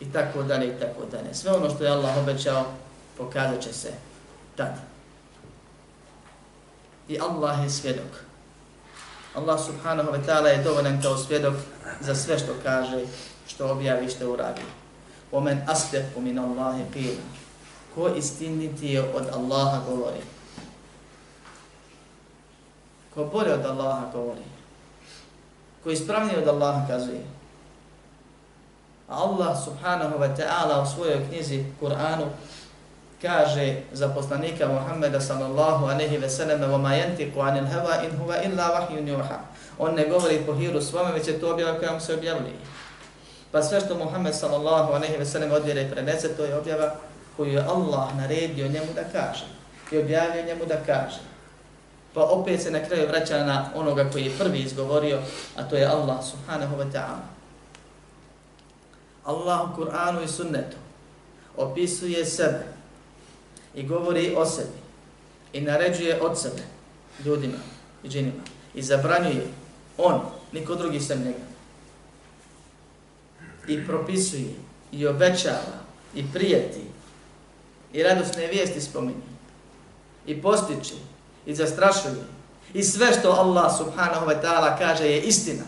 [0.00, 1.34] i tako dalje i tako dalje.
[1.34, 2.64] Sve ono što je Allah obećao
[3.18, 3.92] pokazat će se
[4.56, 4.80] tada.
[7.08, 8.28] I Allah je svjedok.
[9.34, 11.54] Allah subhanahu wa ta'ala je dovoljan kao svjedok
[12.00, 13.04] za sve što kaže,
[13.47, 14.61] što objavi, što uradi.
[15.31, 17.21] Omen astepu min Allahi qila.
[17.95, 20.21] Ko istiniti je od Allaha govori.
[23.13, 24.45] Ko bolje od Allaha govori.
[25.83, 27.23] Ko ispravnije od Allaha kazuje.
[29.09, 32.25] Allah subhanahu wa ta'ala u svojoj knjizi Kur'anu
[33.21, 38.65] kaže za poslanika Muhammeda sallallahu alaihi ve selleme وَمَا يَنْتِقُ عَنِ الْهَوَا إِنْ هُوَ إِلَّا
[38.73, 39.37] وَحْيٌ يُوحَا
[39.79, 42.53] On ne govori po hiru svome, već je to objava koja mu se objavili.
[43.52, 46.94] Pa sve što Muhammed sallallahu alejhi ve sellem odvjere i prenese, to je objava
[47.36, 49.46] koju je Allah naredio njemu da kaže.
[49.92, 51.20] I objavio njemu da kaže.
[52.14, 55.18] Pa opet se na kraju vraća na onoga koji je prvi izgovorio,
[55.56, 57.38] a to je Allah subhanahu wa ta'ala.
[59.24, 60.76] Allah u Kur'anu i sunnetu
[61.56, 62.66] opisuje sebe
[63.74, 64.78] i govori o sebi
[65.52, 66.62] i naređuje od sebe
[67.24, 67.58] ljudima
[68.02, 68.42] i džinima
[68.74, 69.46] i zabranjuje
[69.98, 70.20] on,
[70.52, 71.47] niko drugi sem njega
[73.68, 74.54] i propisuje
[74.92, 75.78] i obećava
[76.14, 76.82] i prijeti
[77.92, 79.28] i radosne vijesti spominje
[80.26, 80.94] i postiče
[81.46, 82.24] i zastrašuje
[82.74, 85.64] i sve što Allah subhanahu wa ta'ala kaže je istina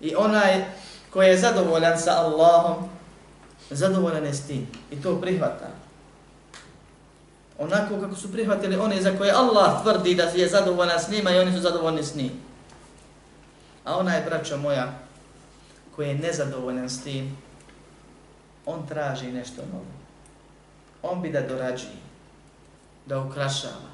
[0.00, 0.64] i onaj
[1.10, 2.88] koji je zadovoljan sa Allahom,
[3.70, 5.68] zadovoljan je s tim i to prihvata.
[7.58, 11.38] Onako kako su prihvatili one za koje Allah tvrdi da je zadovoljan s njima i
[11.38, 12.32] oni su zadovoljni s njim.
[13.84, 14.92] A onaj, braćo moja,
[15.96, 17.36] koji je nezadovoljan s tim,
[18.66, 19.84] on traži nešto novo.
[21.02, 21.86] On bi da dorađi,
[23.06, 23.90] da ukrašava,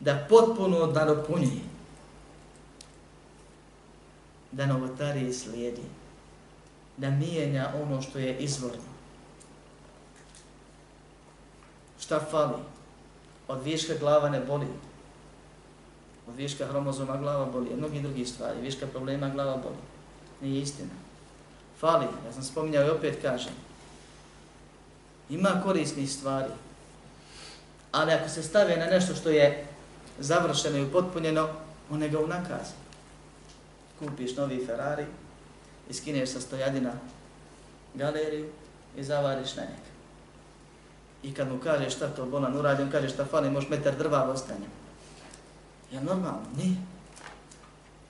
[0.00, 1.62] da potpuno da dopunji,
[4.52, 5.82] da novotari slijedi,
[6.96, 8.90] da mijenja ono što je izvorno.
[12.00, 12.62] Šta fali?
[13.48, 14.66] Od viška glava ne boli.
[16.28, 17.72] Od viška hromozoma glava boli.
[17.72, 18.60] Od mnogih drugih stvari.
[18.60, 19.76] Viška problema glava boli.
[20.40, 21.09] Nije istina.
[21.80, 22.06] Fali.
[22.26, 23.52] Ja sam spominjao i opet kažem.
[25.30, 26.50] Ima korisnih stvari.
[27.92, 29.66] Ali ako se stave na nešto što je
[30.18, 31.48] završeno i upotpunjeno,
[31.90, 32.72] one ga unakaze.
[33.98, 35.06] Kupiš novi Ferrari,
[35.90, 36.92] iskineš sa stojadina
[37.94, 38.48] galeriju
[38.96, 39.90] i zavariš na njega.
[41.22, 44.22] I kad mu kaže šta to bolan uradi, on kaže šta fali, možeš metar drva
[44.22, 44.66] ostanje.
[45.92, 46.46] Ja normalno?
[46.56, 46.76] Nije.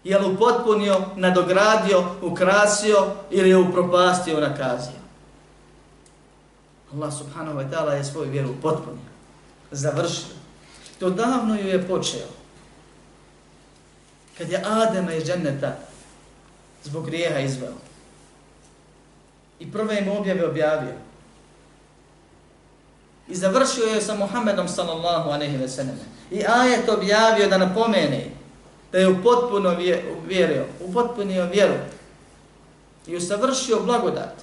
[0.04, 5.00] Je li upotpunio, nadogradio, ukrasio ili je upropastio, nakazio?
[6.94, 9.10] Allah subhanahu wa ta'ala je svoju vjeru upotpunio,
[9.70, 10.34] završio.
[10.98, 12.26] To davno ju je počeo.
[14.38, 15.76] Kad je Adema iz dženneta
[16.84, 17.74] zbog grijeha izveo.
[19.58, 20.94] I prve im objave objavio.
[23.28, 25.98] I završio je sa Muhammedom sallallahu aleyhi ve sellem.
[26.30, 28.30] I ajet objavio da napomene
[28.92, 29.76] da je u potpuno
[30.26, 30.90] vjerio, u
[31.53, 31.74] vjeru
[33.07, 34.35] i usavršio blagodat.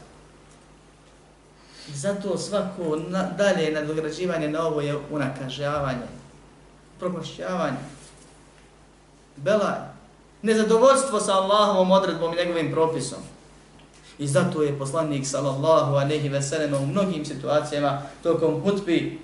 [1.89, 6.07] I zato svako na, dalje nadograđivanje na ovo je unakažavanje,
[6.99, 7.77] promošćavanje,
[9.35, 9.79] belaj,
[10.41, 13.19] nezadovoljstvo sa Allahovom odredbom i njegovim propisom.
[14.19, 19.19] I zato je poslanik sallallahu alejhi ve sellem u mnogim situacijama tokom hutbi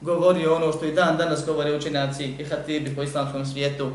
[0.00, 3.90] govorio ono što i dan danas govore učenjaci i hatibi po islamskom svijetu,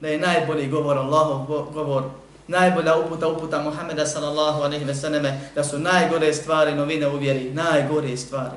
[0.00, 2.02] da je najbolji govor Allahov govor,
[2.48, 7.50] najbolja uputa uputa Muhameda sallallahu alejhi ve selleme, da su najgore stvari novine u vjeri,
[7.50, 8.56] najgore stvari.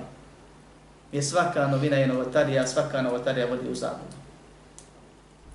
[1.11, 4.15] Je svaka novina je novotarija, svaka novotarija vodi u zabludu.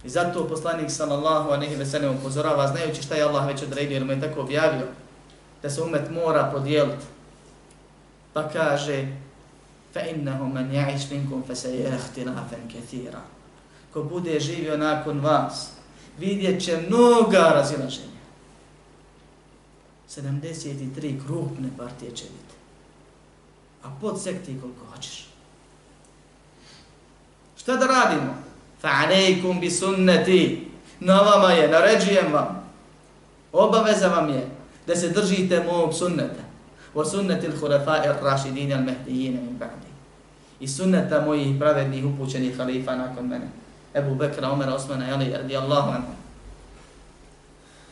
[0.04, 4.04] I zato poslanik sallallahu alejhi ve sallam upozorava znajući šta je Allah već odredio jer
[4.04, 4.86] mu je tako objavio
[5.62, 7.04] da se umet mora podijeliti.
[8.32, 9.06] Pa kaže
[9.94, 11.55] فَإِنَّهُ مَنْ man ya'ish minkum fa
[12.68, 13.20] كَثِيرًا.
[13.92, 15.70] Ko bude živio nakon vas,
[16.18, 18.20] vidjet će mnoga razilaženja.
[20.09, 22.55] 73 krupne partije će biti.
[23.83, 25.26] A pod sekti koliko hoćeš.
[27.57, 28.35] Šta da radimo?
[28.83, 30.59] فَعَلَيْكُمْ بِسُنَّتِ.
[31.00, 32.70] Na vama je, naređujem vam.
[33.53, 34.50] Obaveza vam je
[34.87, 36.49] da se držite mog sunneta.
[36.94, 39.90] Wa sunnati al-khulafa'i ar-rashidin al-mahdiyyin min ba'di.
[40.61, 43.48] I sunnata mojih pravednih upućenih halifa nakon mene.
[43.94, 46.12] Ebu Bekra, Omer, Osmana, Ali, radijallahu anhu.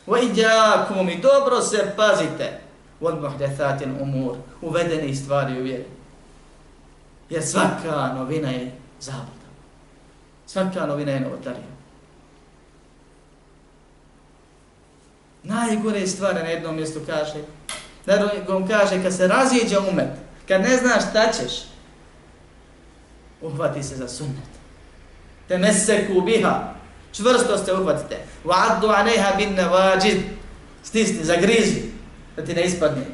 [0.06, 2.60] Wa iđakum i dobro se pazite
[3.00, 5.84] od muhdethatin umur, uvedeni stvari u vjeri.
[7.30, 9.48] Jer svaka novina je zabluda.
[10.46, 11.78] Svaka novina je novotarija.
[15.42, 17.42] Najgore stvari na jednom mjestu kaže,
[18.08, 20.08] da kaže, kad se raziđe umet,
[20.48, 21.52] kad ne znaš šta ćeš,
[23.42, 24.48] uhvati se za sunnet.
[25.48, 26.74] Te meseku biha,
[27.12, 28.16] čvrsto ste uhvatite.
[28.44, 30.22] Vaddu aneha bin nevajid,
[30.82, 31.82] stisni, zagrizi,
[32.36, 33.04] da ti ne ispadne.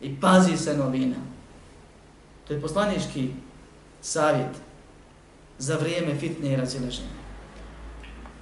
[0.00, 1.16] I pazi se novina.
[2.48, 3.30] To je poslanički
[4.00, 4.56] savjet
[5.58, 7.08] za vrijeme fitne i razilaženja.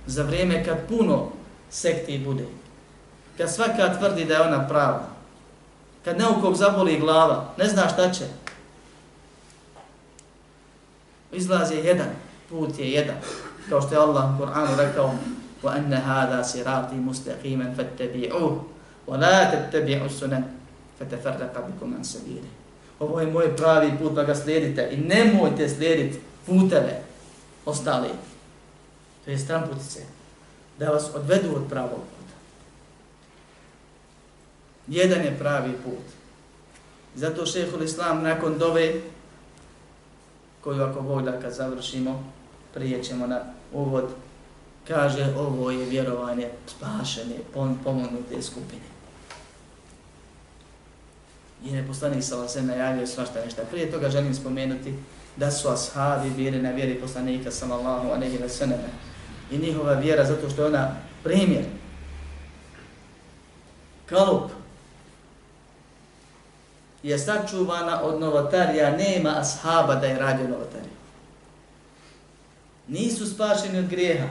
[0.06, 1.28] Za vrijeme kad puno
[1.70, 2.62] sekti bude
[3.38, 5.08] Kad svaka tvrdi da je ona prava.
[6.06, 8.25] Kad neukog zaboli glava, ne zna šta će.
[11.32, 12.10] Izlaz je jedan,
[12.49, 13.15] put je jedan.
[13.69, 15.13] Kao što je Allah u Kur'anu rekao
[15.63, 18.53] وَأَنَّ هَذَا سِرَاطِ مُسْتَقِيمًا فَاتَّبِعُوهُ
[19.08, 20.43] وَلَا تَتَّبِعُوا السُّنَنِ
[20.99, 22.45] فَتَفَرَّقَ بِكُمْ عَنْ سَبِيلِ
[22.99, 27.01] Ovo je moj pravi put, pa ga slijedite i nemojte slijediti puteve
[27.65, 28.09] ostali,
[29.26, 29.99] to je stramputice,
[30.80, 32.11] da vas odvedu od pravog puta.
[34.89, 36.05] Jedan je pravi put.
[37.14, 38.95] Zato šehhul islam nakon dove,
[40.61, 42.24] koju ako Bog da kad završimo,
[42.74, 43.41] prijećemo na
[43.72, 44.09] uvod,
[44.89, 47.35] kaže ovo je vjerovanje spašene,
[47.85, 48.93] pomognute skupine.
[51.64, 53.62] Jer je poslanik sa vasem najavio svašta nešta.
[53.70, 54.95] Prije toga želim spomenuti
[55.37, 58.78] da su ashabi bili na vjeri poslanika sallallahu alejhi ve sellem
[59.51, 61.64] i njihova vjera zato što je ona primjer
[64.07, 64.51] kalup
[67.03, 70.92] je sačuvana od novotarija, nema ashaba da je radio novotarija.
[72.88, 74.28] Nisu spašeni od grijeha,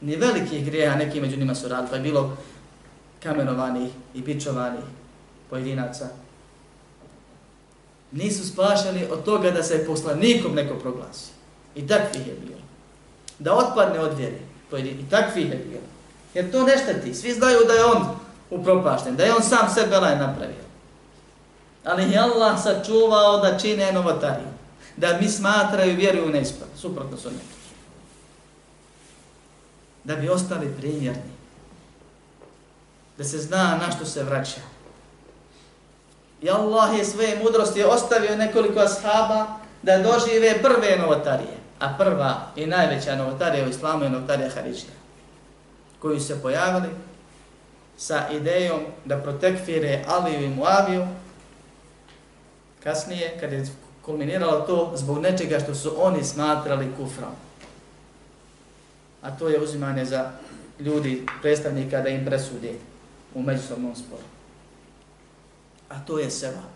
[0.00, 2.36] ni velikih grijeha, neki među njima su radili, pa je bilo
[3.22, 4.84] kamenovanih i bičovanih
[5.50, 6.08] pojedinaca.
[8.12, 11.30] Nisu spašeni od toga da se poslanikom neko proglasi.
[11.74, 12.60] I takvih je bilo.
[13.38, 14.38] Da otpadne od vjere.
[14.72, 15.82] I takvih je bilo.
[16.34, 17.14] Jer to ne šteti.
[17.14, 18.16] Svi znaju da je on
[18.50, 20.71] upropašten, da je on sam sebe laj napravio.
[21.84, 24.48] Ali je Allah sačuvao da čine novotariju.
[24.96, 26.68] Da mi smatraju vjeru u neispad.
[26.76, 27.44] Suprotno su neki.
[30.04, 31.32] Da bi ostali primjerni.
[33.18, 34.60] Da se zna na što se vraća.
[36.42, 39.46] I Allah je svoje mudrosti ostavio nekoliko ashaba
[39.82, 41.56] da dožive prve novotarije.
[41.78, 44.92] A prva i najveća novotarija u islamu je novotarija Haridžija.
[45.98, 46.88] koju se pojavili
[47.96, 51.06] sa idejom da protekfire Aliju i Muaviju.
[52.82, 53.66] Kasnije, kad je
[54.02, 57.32] kulminiralo to zbog nečega što su oni smatrali kufrom.
[59.22, 60.30] A to je uzimanje za
[60.80, 62.78] ljudi, predstavnika da im presudi
[63.34, 64.22] u međusobnom sporu.
[65.88, 66.72] A to je sevap.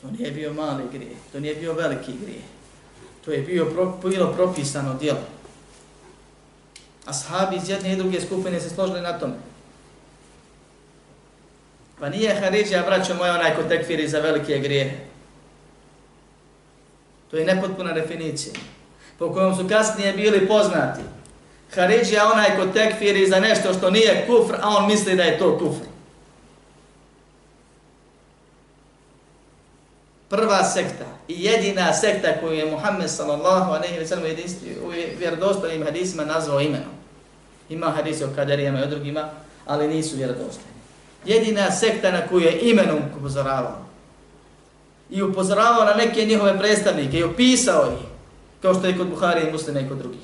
[0.00, 2.42] To nije bio mali grije, to nije bio veliki grije.
[3.24, 5.20] To je bio pro, bilo propisano djelo.
[7.06, 9.49] Ashabi iz jedne i druge skupine se složili na tome.
[12.00, 15.06] Pa nije Haridžija, braćo moja, onaj ko tekfiri za velike grije.
[17.30, 18.52] To je nepotpuna definicija.
[19.18, 21.00] Po kojom su kasnije bili poznati.
[21.74, 25.58] Haridžija onaj ko tekfiri za nešto što nije kufr, a on misli da je to
[25.58, 25.90] kufr.
[30.28, 34.36] Prva sekta i jedina sekta koju je Muhammed sallallahu alejhi ve sellem
[34.84, 34.88] u
[35.18, 36.94] vjerodostojnim hadisima nazvao imenom.
[37.68, 39.28] Ima hadise o kaderijama i o drugima,
[39.66, 40.69] ali nisu vjerodostojni.
[41.24, 43.84] Jedina sekta na koju je imenom upozoravao.
[45.10, 48.06] I upozoravao na neke njihove predstavnike i opisao ih,
[48.62, 50.20] kao što je kod Buhari i Muslima i kod drugih.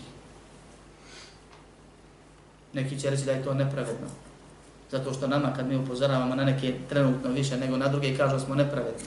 [2.72, 4.06] Neki će reći da je to nepravedno.
[4.90, 8.54] Zato što nama kad mi upozoravamo na neke trenutno više nego na druge kažu smo
[8.54, 9.04] nepravedni.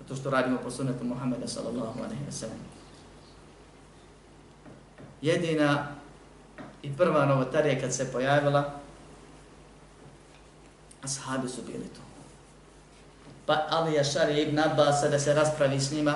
[0.00, 2.58] Zato što radimo po sunnetu Muhammeda sallallahu alaihi wa sallam.
[5.22, 5.86] Jedina
[6.82, 8.72] i prva novotarija kad se pojavila,
[11.04, 12.00] ashabi su bili to.
[13.46, 16.14] Pa Ali Jašar ibn Abbas da se raspravi s njima,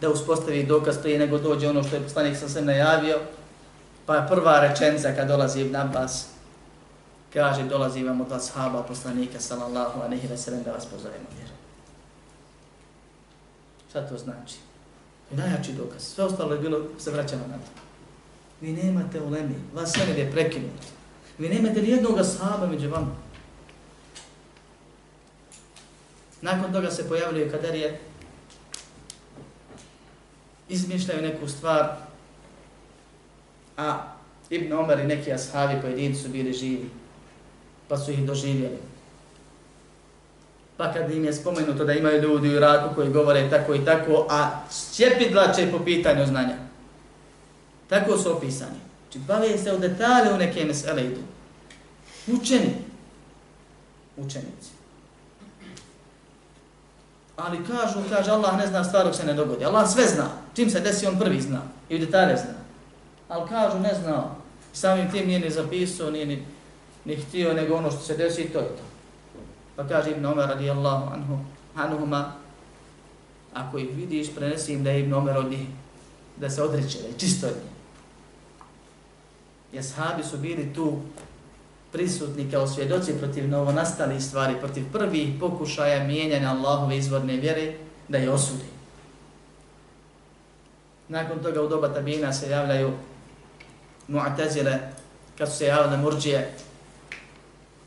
[0.00, 3.18] da uspostavi dokaz prije nego dođe ono što je poslanik sam se najavio,
[4.06, 6.26] pa prva rečenica kad dolazi Ibn Abbas,
[7.32, 11.52] kaže dolazi vam od ashaba poslanika sallallahu alaihi ve sellem da vas pozovemo vjeru.
[13.90, 14.56] Šta to znači?
[15.32, 16.02] I najjači dokaz.
[16.02, 17.80] Sve ostalo je bilo, se vraćamo na to.
[18.60, 20.86] Vi nemate ulemi, vas sve je prekinuti.
[21.38, 23.27] Vi nemate ni jednog ashaba među vama.
[26.40, 27.98] Nakon toga se pojavljaju kaderije,
[30.68, 31.96] izmišljaju neku stvar,
[33.76, 34.02] a
[34.50, 36.90] Ibn Omer i neki ashabi pojedinci su bili živi,
[37.88, 38.78] pa su ih doživjeli.
[40.76, 44.26] Pa kad im je spomenuto da imaju ljudi u Iraku koji govore tako i tako,
[44.30, 46.56] a sjepidlače po pitanju znanja.
[47.88, 48.78] Tako su opisani.
[49.02, 51.20] Znači, bave se u detalje u neke mesele idu.
[52.26, 52.74] Učeni.
[54.16, 54.77] Učenici.
[57.38, 59.64] Ali kažu, kaže Allah ne zna stvar se ne dogodi.
[59.64, 60.26] Allah sve zna.
[60.54, 61.62] Čim se desi on prvi zna.
[61.88, 62.54] I u detalje zna.
[63.28, 64.36] Ali kažu ne znao.
[64.72, 66.46] Samim tim nije ni zapisao, nije ni,
[67.04, 68.82] ni htio, nego ono što se desi to je to.
[69.76, 71.38] Pa kaže Ibn Omer radijallahu anhu,
[71.76, 72.32] anuhuma,
[73.54, 75.66] ako ih vidiš, prenesi im da je Ibn Omer od njih,
[76.36, 77.72] da se odreće, da je čisto od njih.
[79.72, 80.98] Jashabi su bili tu
[81.92, 87.72] prisutni kao svjedoci protiv novonastalih stvari, protiv prvih pokušaja mijenjanja Allahove izvorne vjere,
[88.08, 88.64] da je osudi.
[91.08, 92.92] Nakon toga u doba tabina se javljaju
[94.08, 94.78] mu'tazile,
[95.38, 96.52] kad su se javile murđije,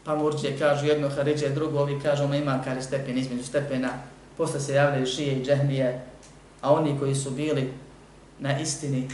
[0.03, 3.89] pa murđije kažu jedno, haridže drugo, ovi kažu ma ima kari stepen između stepena,
[4.37, 6.05] posle se javljaju šije i džehmije,
[6.61, 7.73] a oni koji su bili
[8.39, 9.09] na istini,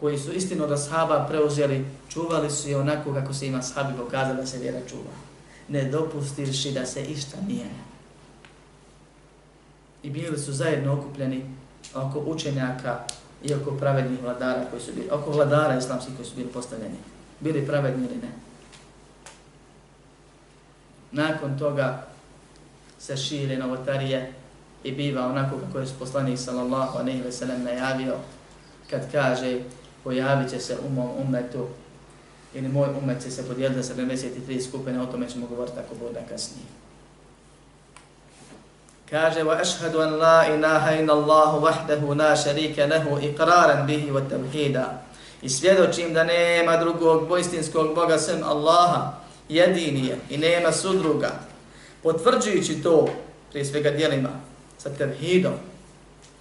[0.00, 4.36] koji su istinu od ashaba preuzeli, čuvali su je onako kako se ima ashabi pokazali
[4.36, 5.12] da se vjera čuva.
[5.68, 7.90] Ne dopustirši da se išta mijenja.
[10.02, 11.44] I bili su zajedno okupljeni
[11.94, 12.98] oko učenjaka
[13.44, 16.96] i oko pravednih vladara koji su bili, oko vladara islamskih koji su bili postavljeni.
[17.40, 18.32] Bili pravedni ili ne.
[21.12, 22.06] Nakon toga
[22.98, 24.32] se šire novotarije
[24.84, 28.14] i biva onako kako je poslanik sallallahu alejhi ve sellem najavio
[28.90, 29.60] kad kaže
[30.04, 31.66] pojavit će se u mom umetu
[32.54, 36.20] ili moj umet će se podijeliti za 73 skupine, o tome ćemo govoriti ako bude
[36.28, 36.66] kasnije.
[39.10, 44.28] Kaže, wa ašhadu an la ilaha ina Allahu vahdahu la šarika lehu iqraran bihi wa
[44.30, 45.02] tavhida.
[45.42, 49.12] I svjedočim da nema drugog boistinskog Boga sem Allaha,
[49.48, 51.30] jedini je i nema sudruga.
[52.02, 53.08] Potvrđujući to,
[53.50, 54.30] prije svega dijelima,
[54.78, 55.52] sa tevhidom,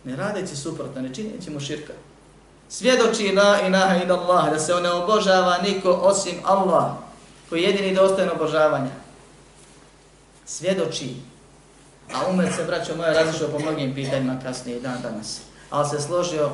[0.04, 1.94] ne radeći suprotno, ne činjeći mu širka.
[2.70, 6.92] Svjedoči la ilaha ila Allah, da se ne obožava niko osim Allah,
[7.50, 8.92] koji je jedini dostojen obožavanja.
[10.46, 11.16] Svjedoči,
[12.14, 16.50] a umet se, braćo moje, razlišao po mnogim pitanjima kasnije dan danas, ali se složio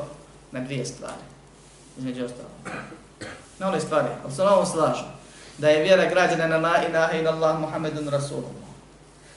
[0.51, 1.23] na dvije stvari,
[1.97, 2.49] između ostalo.
[3.59, 5.03] Na one stvari, ali se na ovom slažu,
[5.57, 8.65] da je vjera građana na la ilaha ila Allah Muhammedun Rasulullah,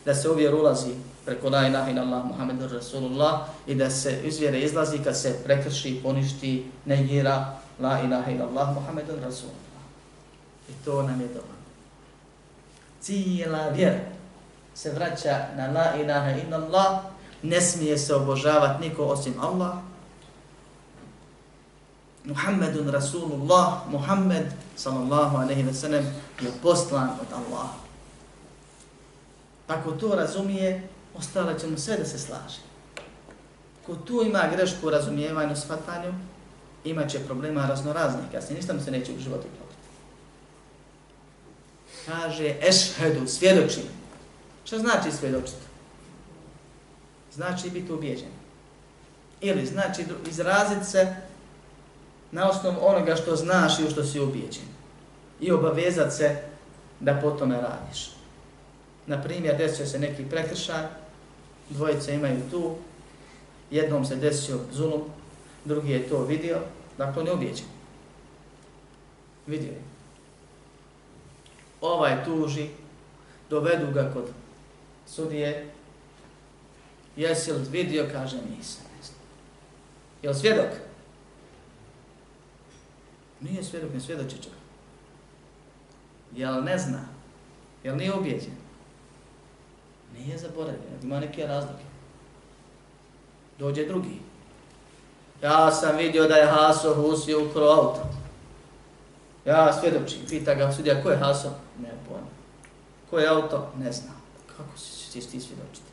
[0.05, 0.95] da se uvjer ulazi
[1.25, 5.37] preko la ilaha ila Allah Muhammedun Rasulullah i da se iz vjere izlazi kad se
[5.45, 9.69] prekrši, poništi, negira la ilaha ila Allah Muhammedun Rasulullah.
[10.69, 11.59] I to nam je dobro.
[13.01, 14.01] Cijela vjera
[14.75, 17.01] se vraća na la ilaha ila Allah,
[17.43, 19.73] ne smije se obožavati niko osim Allah,
[22.25, 26.05] Muhammedun Rasulullah, Muhammed sallallahu alaihi wa sallam
[26.41, 27.88] je poslan od Allaha.
[29.69, 32.61] Pa Ako to razumije, ostalo će mu sve da se slaže.
[33.87, 36.15] Ko tu ima grešku u razumijevanju, shvatanju,
[36.85, 39.89] imat će problema raznoraznih, kasnije ništa mu se neće u životu klopiti.
[42.07, 43.81] Kaže, ešhedu, svjedoči.
[44.65, 45.69] Šta znači svjedočiti?
[47.35, 48.33] Znači biti ubijeđen.
[49.41, 51.17] Ili znači izraziti se
[52.33, 54.69] na osnovu onoga što znaš i u što si ubijeđen.
[55.41, 56.43] I obavezat se
[57.01, 58.18] da po tome radiš.
[59.09, 60.85] Na primjer, desio se neki prekršaj,
[61.71, 62.75] dvojice imaju tu,
[63.71, 65.03] jednom se desio zulum,
[65.65, 66.59] drugi je to vidio,
[66.99, 67.67] dakle on je ubijeđen.
[69.47, 69.83] Vidio je.
[71.81, 72.69] Ovaj tuži,
[73.51, 74.31] dovedu ga kod
[75.07, 75.71] sudije,
[77.17, 78.85] jesi li vidio, kaže nisam.
[80.23, 80.71] Je li svjedok?
[83.41, 84.53] Nije svjedok, ne svjedoči čak.
[86.37, 87.05] Jel ne zna?
[87.85, 88.68] Jel nije objeđen?
[90.19, 91.85] Nije zaboravio, ima neke razlike.
[93.59, 94.21] Dođe drugi.
[95.43, 98.09] Ja sam vidio da je Haso Husi ukro auto.
[99.45, 101.51] Ja svjedočim, pita ga sudija, ko je Haso?
[101.83, 102.27] Ne pojma.
[103.11, 103.73] Ko je auto?
[103.79, 104.11] Ne zna.
[104.57, 105.89] Kako si ti svjedočiti?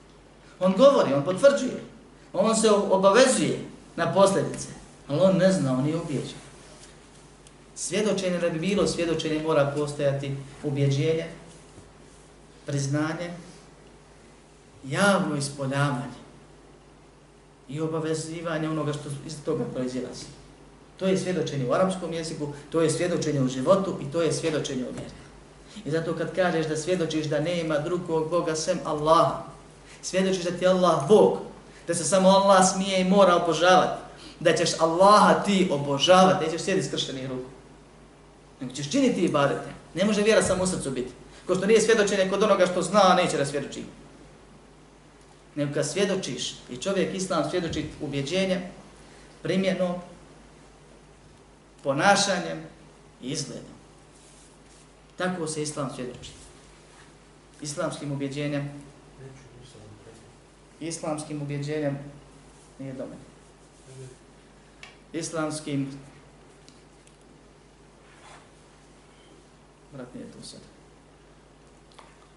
[0.59, 1.83] On govori, on potvrđuje.
[2.33, 3.59] On se obavezuje
[3.95, 4.67] na posljedice.
[5.07, 6.39] Ali on ne zna, on nije ubijeđen.
[7.75, 11.25] Svjedočenje da bi bilo svjedočenje mora postojati ubjeđenje,
[12.65, 13.31] priznanje,
[14.87, 16.19] javno ispoljavanje
[17.69, 20.25] i obavezivanje onoga što iz toga proizilazi.
[20.97, 24.83] To je svjedočenje u arapskom jeziku, to je svjedočenje u životu i to je svjedočenje
[24.83, 25.15] u vjeri.
[25.85, 29.43] I zato kad kažeš da svjedočiš da nema drugog Boga sem Allaha,
[30.01, 31.37] svjedočiš da ti Allah Bog,
[31.87, 34.01] da se samo Allah smije i mora obožavati,
[34.39, 37.55] da ćeš Allaha ti obožavati, nećeš sjedi skrštenih ruku
[38.61, 39.69] nego ćeš činiti ibadete.
[39.93, 41.11] Ne može vjera samo u srcu biti.
[41.47, 43.83] Ko što nije svjedočenje kod onoga što zna, neće da svjedoči.
[45.55, 48.61] Nego kad svjedočiš, i čovjek islam svjedoči ubjeđenjem,
[49.43, 49.95] primjenom,
[51.83, 52.63] ponašanjem
[53.21, 53.75] i izgledom.
[55.17, 56.31] Tako se islam svjedoči.
[57.61, 58.69] Islamskim ubjeđenjem,
[60.79, 61.97] islamskim ubjeđenjem,
[62.79, 63.25] nije do mene.
[65.13, 65.99] Islamskim
[69.93, 70.59] brat nije tu sad.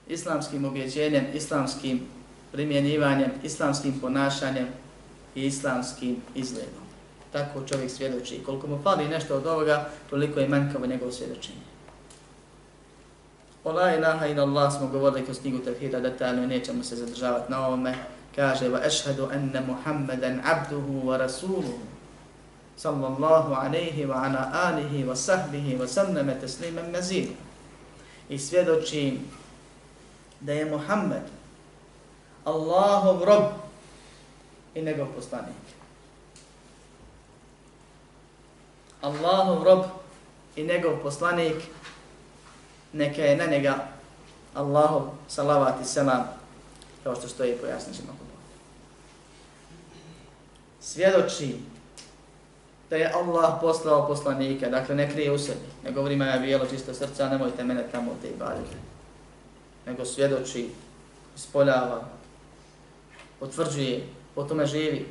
[0.09, 2.18] Islamskim ubjeđenjem, islamskim
[2.53, 4.67] primjenjivanjem, islamskim ponašanjem
[5.35, 6.89] i islamskim izgledom.
[7.33, 8.43] Tako čovjek svjedoči.
[8.47, 11.69] Koliko mu fali nešto od ovoga, toliko je manjkavo njegovo svjedočenje.
[13.65, 17.53] O la ilaha ila Allah smo govorili kroz knjigu Tevhida detaljno i nećemo se zadržavati
[17.53, 17.95] na ovome.
[18.37, 21.79] Kaže, va ešhedu enne Muhammeden abduhu wa rasuluhu
[22.77, 27.35] sallallahu alaihi wa ala alihi wa sahbihi wa sallame teslimen mazinu
[28.29, 29.19] i svjedočim
[30.41, 31.23] da je Muhammed
[32.49, 33.45] Allahov rob
[34.75, 35.65] i njegov poslanik.
[39.01, 39.85] Allahov rob
[40.57, 41.57] i njegov poslanik
[42.93, 43.89] neka je na njega
[44.55, 46.25] Allahov salavat i selam
[47.05, 48.13] kao što stoji pojasnit ćemo
[50.81, 51.57] Svjedoči
[52.91, 56.95] da je Allah poslao poslanika, dakle ne krije u sebi, ne govori maja bijelo čisto
[56.95, 58.77] srca, nemojte mene tamo te ibadite,
[59.87, 60.71] nego svjedoči,
[61.37, 62.18] ispoljava,
[63.41, 65.07] potvrđuje, po tome živi,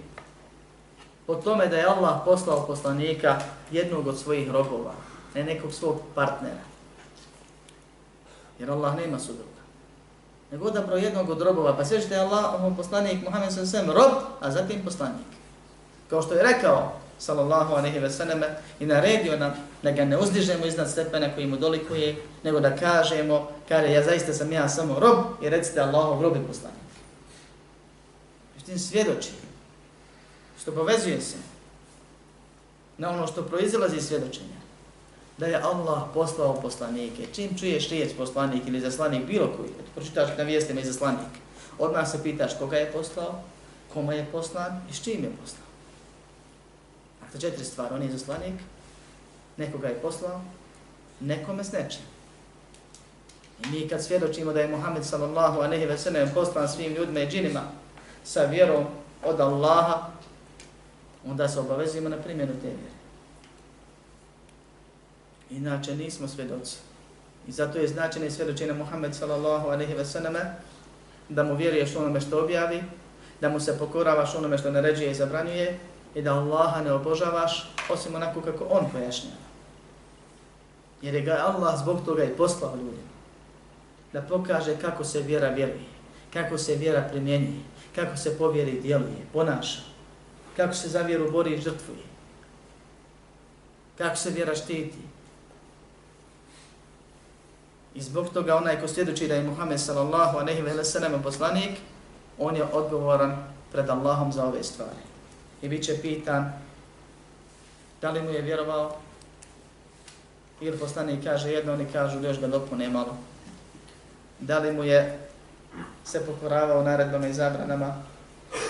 [1.27, 3.39] po tome da je Allah poslao poslanika
[3.71, 4.93] jednog od svojih robova,
[5.35, 6.63] ne nekog svog partnera.
[8.59, 9.57] Jer Allah nema sudruga.
[10.51, 13.93] Nego odabro jednog od robova, pa sveđite Allah, ono poslanik Muhammed s.a.v.
[13.93, 15.27] rob, a zatim poslanik.
[16.09, 18.47] Kao što je rekao, sallallahu aleyhi ve selleme
[18.79, 19.53] i naredio nam
[19.83, 24.33] da ga ne uzdižemo iznad stepena koji mu dolikuje, nego da kažemo, kare, ja zaista
[24.33, 26.86] sam ja samo rob i recite Allahov rob i poslanik
[28.67, 29.31] tim svjedoči,
[30.61, 31.37] što povezuje se
[32.97, 34.57] na ono što proizilazi iz svjedočenja,
[35.37, 37.27] da je Allah poslao poslanike.
[37.33, 41.31] Čim čuješ riječ poslanik ili zaslanik bilo koji, pročitaš na vijestima i zaslanik,
[41.79, 43.41] odmah se pitaš koga je poslao,
[43.93, 45.67] koma je poslan i s čim je poslan.
[47.21, 47.95] Dakle, četiri stvari.
[47.95, 48.59] On je zaslanik,
[49.57, 50.41] nekoga je poslao,
[51.19, 52.01] nekome s nečim.
[53.63, 57.19] I mi kad svjedočimo da je Muhammed sallallahu a nehi ve sellem poslan svim ljudima
[57.19, 57.61] i džinima
[58.27, 58.85] sa vjerom
[59.23, 60.07] od Allaha,
[61.27, 62.97] onda se obavezujemo na primjenu te vjere.
[65.49, 66.77] Inače nismo svedoci.
[67.47, 70.33] I zato je značajno svjedočenje Muhammed sallallahu alaihi ve sallam
[71.29, 72.83] da mu vjeruješ onome što objavi,
[73.41, 75.79] da mu se pokoravaš onome što naređuje i zabranjuje
[76.15, 79.37] i da Allaha ne obožavaš osim onako kako on pojašnjava.
[81.01, 83.07] Jer je ga Allah zbog toga i poslao ljudima.
[84.13, 85.85] Da pokaže kako se vjera vjeruje,
[86.33, 89.81] kako se vjera primjenjuje, kako se povjeri djeluje, ponaša,
[90.57, 92.05] kako se za vjeru bori i žrtvuje,
[93.97, 94.97] kako se vjera štiti.
[97.95, 101.79] I zbog toga onaj ko svjedoči da je Muhammed sallallahu aleyhi ve sellem poslanik,
[102.37, 105.01] on je odgovoran pred Allahom za ove stvari.
[105.61, 106.53] I bit će pitan
[108.01, 108.95] da li mu je vjerovao
[110.61, 113.17] ili poslanik kaže jedno, oni kažu još da dopune malo.
[114.39, 115.26] Da li mu je
[116.05, 117.93] se pokoravao naredbama i zabranama,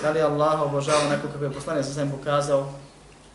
[0.01, 2.73] da li Allah obožava neko kako je poslanik sa svem pokazao,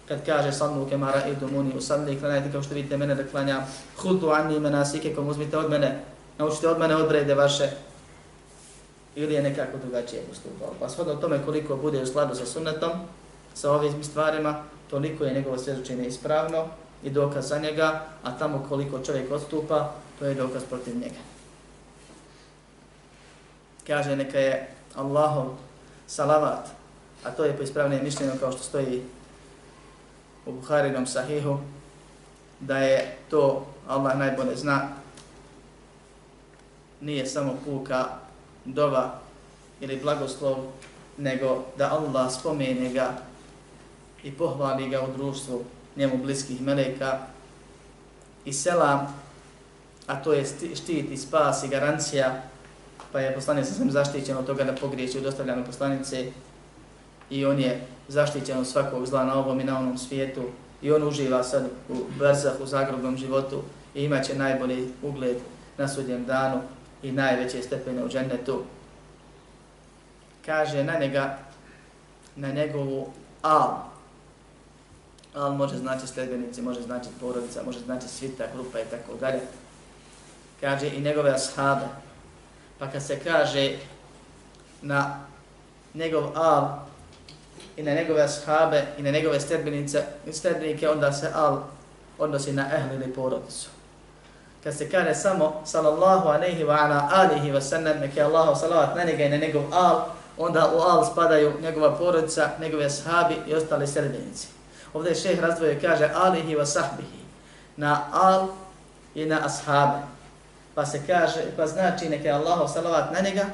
[0.08, 3.66] kad kaže sallu kemara idu muni usalli, klanajte kao što vidite mene da klanjam,
[3.96, 6.00] hudu anni imena sike kom uzmite od mene,
[6.38, 7.70] naučite od mene odbrede vaše,
[9.14, 10.74] ili je nekako drugačije postupao.
[10.80, 12.90] Pa shodno tome koliko bude u skladu sa sunnetom,
[13.54, 16.66] sa ovim stvarima, toliko je njegovo svjedočenje ispravno
[17.02, 21.31] i dokaz za njega, a tamo koliko čovjek odstupa, to je dokaz protiv njega.
[23.86, 25.56] Kaže neka je Allahov
[26.06, 26.68] salavat,
[27.24, 29.02] a to je po ispravnije mišljenju kao što stoji
[30.46, 31.58] u Buharinom sahihu,
[32.60, 34.88] da je to Allah najbolje zna,
[37.00, 38.04] nije samo puka
[38.64, 39.18] dova
[39.80, 40.56] ili blagoslov,
[41.18, 43.12] nego da Allah spomene ga
[44.22, 45.64] i pohvali ga u društvu
[45.96, 47.18] njemu bliskih meleka.
[48.44, 49.14] I selam,
[50.06, 52.42] a to je štit i spas i garancija,
[53.12, 56.26] pa je poslanik sa zaštićen od toga da pogriješi u dostavljanju poslanice
[57.30, 60.42] i on je zaštićen od svakog zla na ovom i na onom svijetu
[60.82, 63.62] i on uživa sad u brzah, u zagrobnom životu
[63.94, 65.36] i imaće najbolji ugled
[65.78, 66.60] na sudjem danu
[67.02, 68.62] i najveće stepene u džennetu.
[70.46, 71.38] Kaže na njega,
[72.36, 73.08] na njegovu
[73.42, 73.70] al.
[75.34, 79.40] Al može znači sledbenici, može znači porodica, može znači svita, grupa i tako dalje.
[80.60, 81.86] Kaže i njegove ashabe.
[82.82, 83.70] Pa kad se kaže
[84.82, 85.18] na
[85.94, 86.68] njegov al
[87.76, 91.62] i na njegove ashabe i na njegove sledbenice, sledbenike, onda se al
[92.18, 93.68] odnosi na ehli ili porodicu
[94.64, 99.04] kad se kaže samo sallallahu alejhi wa ala alihi wa sallam, neka Allahu salavat na
[99.04, 100.04] njega i na njegov al,
[100.38, 104.48] onda u al spadaju njegova porodica, njegove ashabi i ostali sredbenici.
[104.94, 107.22] Ovdje šeh razdvoje kaže alihi wa sahbihi,
[107.76, 108.46] na al
[109.14, 109.98] i na ashabe.
[110.74, 113.44] Pa se kaže, pa znači neka je Allahu salavat na njega,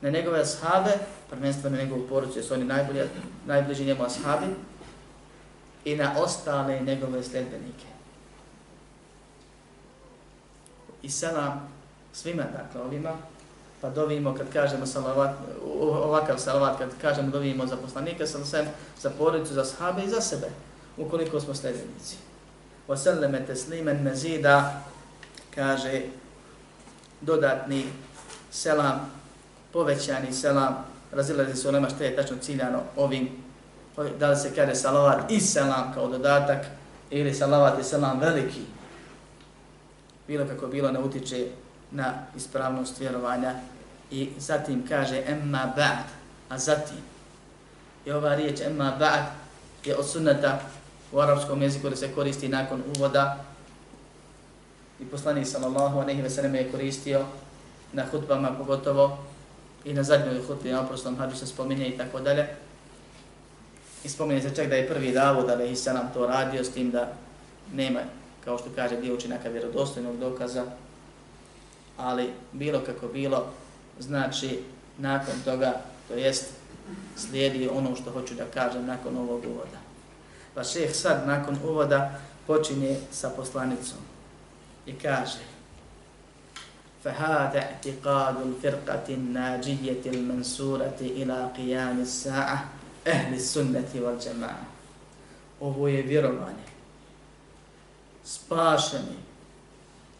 [0.00, 0.90] na njegove ashabe,
[1.30, 3.00] prvenstveno na njegovu porodicu, jer su oni najbolji,
[3.46, 4.46] najbliži njemu ashabi,
[5.84, 7.92] i na ostale njegove sledbenike
[11.02, 11.68] i selam
[12.12, 13.12] svima, dakle, ovima,
[13.80, 15.34] pa dovimo kad kažemo salavat,
[15.80, 18.66] ovakav salavat, kad kažemo dovimo za poslanika, sam sem,
[19.00, 20.46] za porodicu, za sahabe i za sebe,
[20.96, 22.16] ukoliko smo sledenici.
[22.88, 22.96] O
[23.46, 24.82] teslimen mezida,
[25.54, 26.02] kaže,
[27.20, 27.84] dodatni
[28.50, 29.10] selam,
[29.72, 33.28] povećani selam, razilazi se u nema što je tačno ciljano ovim,
[34.18, 36.66] da li se kaže salavat i selam kao dodatak,
[37.10, 38.62] ili salavat i selam veliki,
[40.28, 41.46] bilo kako bilo ne utiče
[41.90, 43.54] na ispravnost vjerovanja
[44.10, 46.06] i zatim kaže emma ba'd,
[46.48, 46.96] a zatim
[48.04, 49.22] i ova riječ emma ba'd
[49.84, 50.60] je od sunnata
[51.12, 53.44] u arapskom jeziku da se koristi nakon uvoda
[55.02, 57.24] i poslanik sallallahu alejhi ve sellem je koristio
[57.92, 59.18] na hutbama pogotovo
[59.84, 62.46] i na zadnjoj hutbi na oprostom hađu se spominje i tako dalje.
[64.04, 67.12] I spominje se čak da je prvi Davud alejhi selam to radio s tim da
[67.74, 68.00] nema
[68.44, 70.64] kao što kaže dio učinaka vjerodostojnog dokaza,
[71.96, 73.46] ali bilo kako bilo,
[73.98, 74.58] znači
[74.98, 75.72] nakon toga,
[76.08, 76.50] to jest
[77.16, 79.78] slijedi ono što hoću da kažem nakon ovog uvoda.
[80.54, 84.11] Pa šeh sad nakon uvoda počinje sa poslanicom
[84.85, 85.57] i kaže
[87.03, 92.65] فهذا اعتقاد الفرقة الناجية المنصورة إلى قيام الساعة
[93.07, 94.65] أهل السنة والجماعة
[95.59, 96.67] Ovo je vjerovanje
[98.23, 99.17] spašeni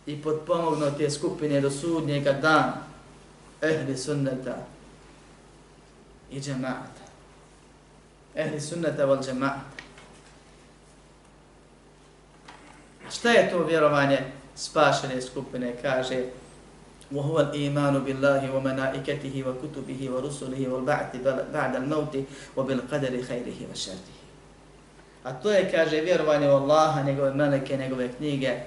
[0.05, 2.77] i potpomognuti skupine do sudnjega dana
[3.61, 4.55] ehli sunneta
[6.31, 7.05] i džemata.
[8.35, 9.61] Ehli sunneta val džemata.
[13.11, 15.73] Šta je to vjerovanje spašene skupine?
[15.81, 16.23] Kaže
[17.11, 21.11] وهو الإيمان بالله وملائكته وكتبه ورسله والبعث
[21.53, 22.15] بعد الموت
[22.57, 24.07] وبالقدر خيره وشره
[25.23, 28.59] A to je, kaže, vjerovanje u Allaha, njegove meleke, njegove knjige,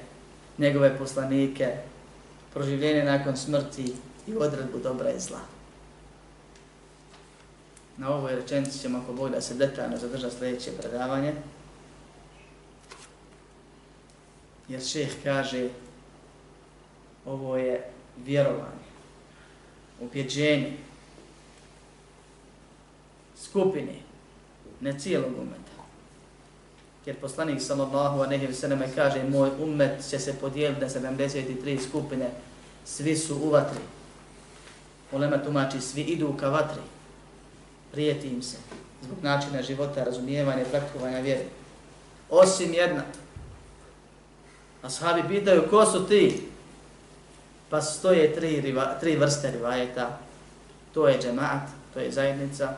[0.58, 1.68] njegove poslanike,
[2.54, 3.94] proživljenje nakon smrti
[4.26, 5.40] i odredbu dobra i zla.
[7.96, 11.32] Na ovoj rečenici ćemo, ako Bog da se detaljno zadrža sljedeće predavanje.
[14.69, 15.69] Jer šeh kaže,
[17.25, 17.89] ovo je
[18.25, 18.85] vjerovanje,
[20.01, 20.77] ubjeđenje,
[23.37, 23.95] skupine,
[24.81, 25.75] ne cijelog umeta.
[27.05, 32.29] Jer poslanik sallallahu alejhi ve selleme kaže moj ummet će se podijeliti na 73 skupine,
[32.85, 33.79] svi su u vatri.
[35.11, 36.81] Ulema tumači, svi idu ka vatri.
[37.91, 38.57] Prijeti im se
[39.01, 41.43] zbog načina života, razumijevanja i praktikovanja vjere.
[42.29, 43.03] Osim jedna.
[44.85, 46.47] Ashabi pitaju ko su ti?
[47.69, 50.17] Pa stoje tri, riva, tri vrste rivajeta.
[50.93, 52.73] To je džemaat, to je zajednica.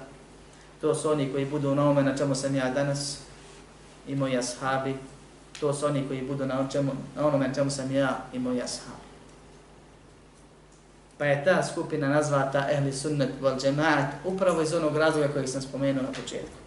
[0.82, 3.18] To su oni koji budu na ome na čemu sam ja danas
[4.08, 4.96] i moji ashabi.
[5.60, 8.62] To su oni koji budu na, čemu, na onome na čemu sam ja i moji
[8.62, 9.08] ashabi.
[11.18, 15.62] Pa je ta skupina nazvata Ehli Sunnet wal Džemaat upravo iz onog razloga kojeg sam
[15.62, 16.58] spomenuo na početku.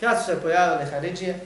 [0.00, 1.40] Kad su se pojavili Haridžije,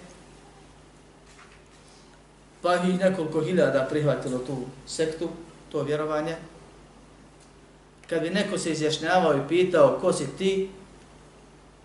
[2.65, 4.57] pa ih nekoliko hiljada prihvatilo tu
[4.87, 5.29] sektu,
[5.73, 6.37] to vjerovanje,
[8.09, 10.71] kad bi neko se izjašnjavao i pitao ko si ti,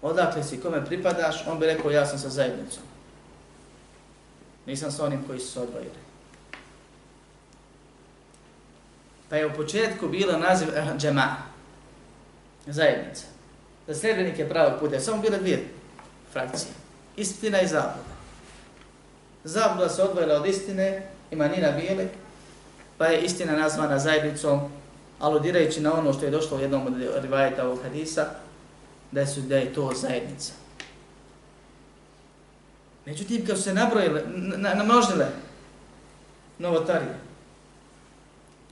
[0.01, 2.83] odakle si, kome pripadaš, on bi rekao ja sam sa zajednicom.
[4.65, 5.99] Nisam sa onim koji su se odvojili.
[9.29, 11.35] Pa je u početku bilo naziv eh, džema,
[12.67, 13.25] zajednica.
[13.87, 15.67] Za sljedbenike pravog puta, samo bile dvije
[16.31, 16.71] frakcije.
[17.15, 18.18] Istina i zabluda.
[19.43, 22.07] Zabluda se odvojila od istine, ima nina bijele,
[22.97, 24.59] pa je istina nazvana zajednicom,
[25.19, 28.25] aludirajući na ono što je došlo u jednom od rivajeta ovog hadisa,
[29.11, 30.53] da, su, da je to zajednica.
[33.05, 35.27] Međutim, kad su se nabrojile, na, namnožile
[36.59, 37.15] novotarije,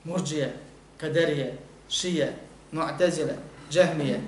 [0.03, 0.53] murđije,
[0.97, 1.57] kaderije,
[1.89, 2.34] šije,
[2.72, 3.34] mu'tezile,
[3.72, 4.22] džehmije,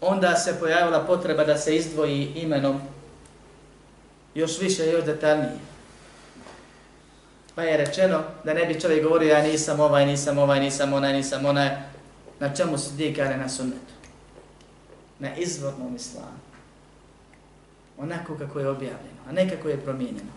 [0.00, 2.80] onda se pojavila potreba da se izdvoji imenom
[4.34, 5.58] još više, još detaljnije.
[7.54, 11.12] Pa je rečeno da ne bi čovjek govorio ja nisam ovaj, nisam ovaj, nisam onaj,
[11.12, 11.68] nisam onaj.
[12.40, 13.94] Na čemu se dikane na sunnetu?
[15.18, 16.44] Na izvornom islamu.
[17.98, 20.32] Onako kako je objavljeno, a ne kako je promijenjeno.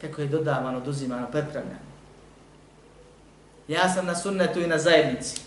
[0.00, 1.90] Kako je dodavano, oduzimano, prepravljeno.
[3.68, 5.40] Ja sam na sunnetu i na zajednici.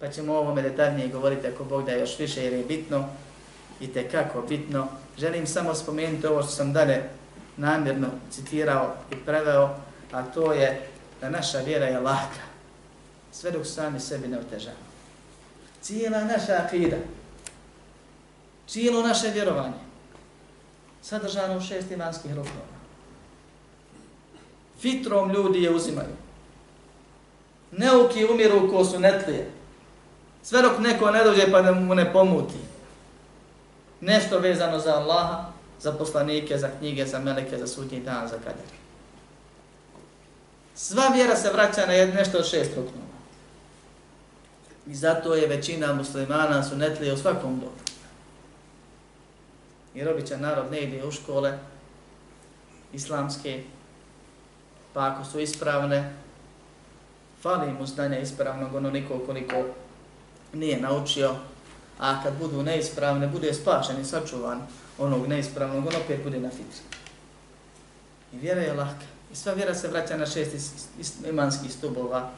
[0.00, 3.08] Pa ćemo o ovome detaljnije govoriti ako Bog da još više jer je bitno
[3.80, 4.88] i te kako bitno.
[5.18, 7.02] Želim samo spomenuti ovo što sam dalje
[7.56, 9.76] namjerno citirao i preveo,
[10.12, 10.88] a to je
[11.20, 12.44] da naša vjera je laka,
[13.32, 14.86] sve dok sami sebi ne otežamo.
[15.82, 16.96] Cijela naša akida,
[18.68, 19.86] cijelo naše vjerovanje,
[21.02, 22.76] sadržano u šest imanskih rukova.
[24.80, 26.16] Fitrom ljudi je uzimaju.
[27.72, 29.50] Neuki umiru ko su netlije.
[30.42, 32.54] Sve dok neko ne dođe pa da mu ne pomuti.
[34.06, 35.50] Nešto vezano za Allaha,
[35.80, 38.70] za poslanike, za knjige, za meleke, za sudnji dan, za kader.
[40.74, 43.16] Sva vjera se vraća na jedno nešto od šest ruknova.
[44.86, 47.72] I zato je većina muslimana su netlije u svakom dobu.
[49.94, 51.58] Jer običan narod ne ide u škole
[52.92, 53.62] islamske,
[54.92, 56.12] pa ako su ispravne,
[57.42, 59.64] fali mu znanja ispravnog onoliko koliko
[60.52, 61.34] nije naučio,
[61.98, 64.66] a kad budu neispravne, bude spašen i sačuvan
[64.98, 66.80] onog neispravnog, on opet bude na fitri.
[68.32, 69.04] I vjera je lahka.
[69.32, 70.50] I sva vjera se vraća na šest
[71.28, 72.30] imanskih stubova,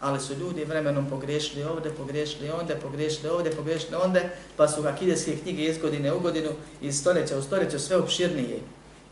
[0.00, 5.36] ali su ljudi vremenom pogriješili ovde, pogriješili onde, pogriješili ovde, pogriješili onde, pa su akideske
[5.36, 6.50] knjige iz godine u godinu,
[6.80, 8.60] iz stoljeća u stoljeća sve opširnije.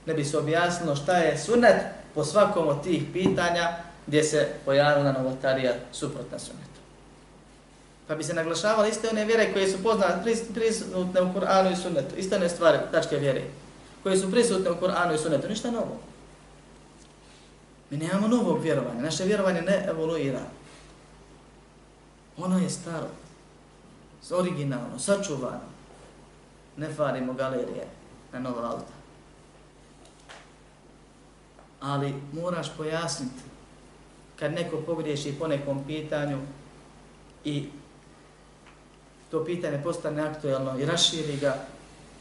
[0.07, 1.83] Ne bi se objasnilo šta je sunet
[2.15, 6.72] po svakom od tih pitanja gdje se pojavila novotarija suprotna sunetu.
[8.07, 12.17] Pa bi se naglašavali iste one vjere koje su poznate, prisutne u Kur'anu i sunnetu,
[12.17, 13.43] iste one stvari, tačke vjere,
[14.03, 16.01] koje su prisutne u Kur'anu i sunnetu, ništa novo.
[17.91, 20.41] Mi nemamo novog vjerovanja, naše vjerovanje ne evoluira.
[22.37, 23.09] Ono je staro,
[24.31, 25.73] originalno, sačuvano.
[26.77, 27.87] Ne farimo galerije
[28.33, 28.93] na nova auta.
[31.81, 33.43] Ali moraš pojasniti
[34.39, 36.39] kad neko pogriješi po nekom pitanju
[37.45, 37.69] i
[39.33, 41.57] to pitanje postane aktuelno i raširi ga,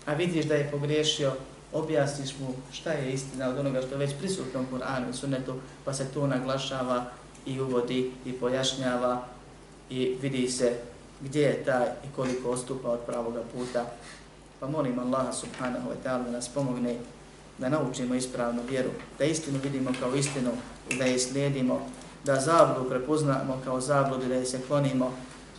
[0.06, 1.34] a vidiš da je pogriješio,
[1.74, 5.56] objasniš mu šta je istina od onoga što je već prisutno u Kur'anu i sunnetu,
[5.86, 7.06] pa se to naglašava
[7.46, 9.26] i uvodi i pojašnjava
[9.90, 10.74] i vidi se
[11.22, 13.86] gdje je taj i koliko ostupa od pravoga puta.
[14.60, 16.96] Pa molim Allaha subhanahu wa ta'ala da nas pomogne
[17.58, 18.90] da naučimo ispravnu vjeru,
[19.20, 20.52] da istinu vidimo kao istinu
[20.90, 21.82] i da je slijedimo,
[22.26, 25.12] da zabludu prepoznamo kao zabludu da je se klonimo.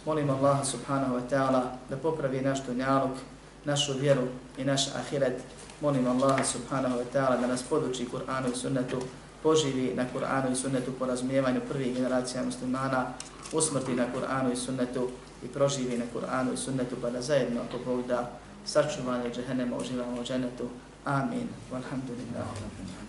[0.07, 3.17] Molim Allaha subhanahu wa ta'ala da popravi naš dunjaluk,
[3.65, 4.23] našu vjeru
[4.59, 5.43] i naš ahiret.
[5.81, 8.99] Molim Allaha subhanahu wa ta'ala da nas poduči Kur'anu i sunnetu,
[9.43, 13.07] poživi na Kur'anu i sunnetu po razumijevanju prvih generacija muslimana,
[13.53, 15.09] usmrti na Kur'anu i sunnetu
[15.45, 18.31] i proživi na Kur'anu i sunnetu pa da zajedno ako Bog da
[18.65, 20.69] sačuvanje džehennema uživamo u džennetu.
[21.05, 21.49] Amin.
[21.73, 23.02] Walhamdulillah.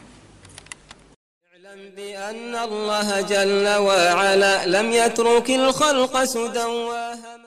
[1.96, 6.64] بأن الله جل وعلا لم يترك الخلق سدى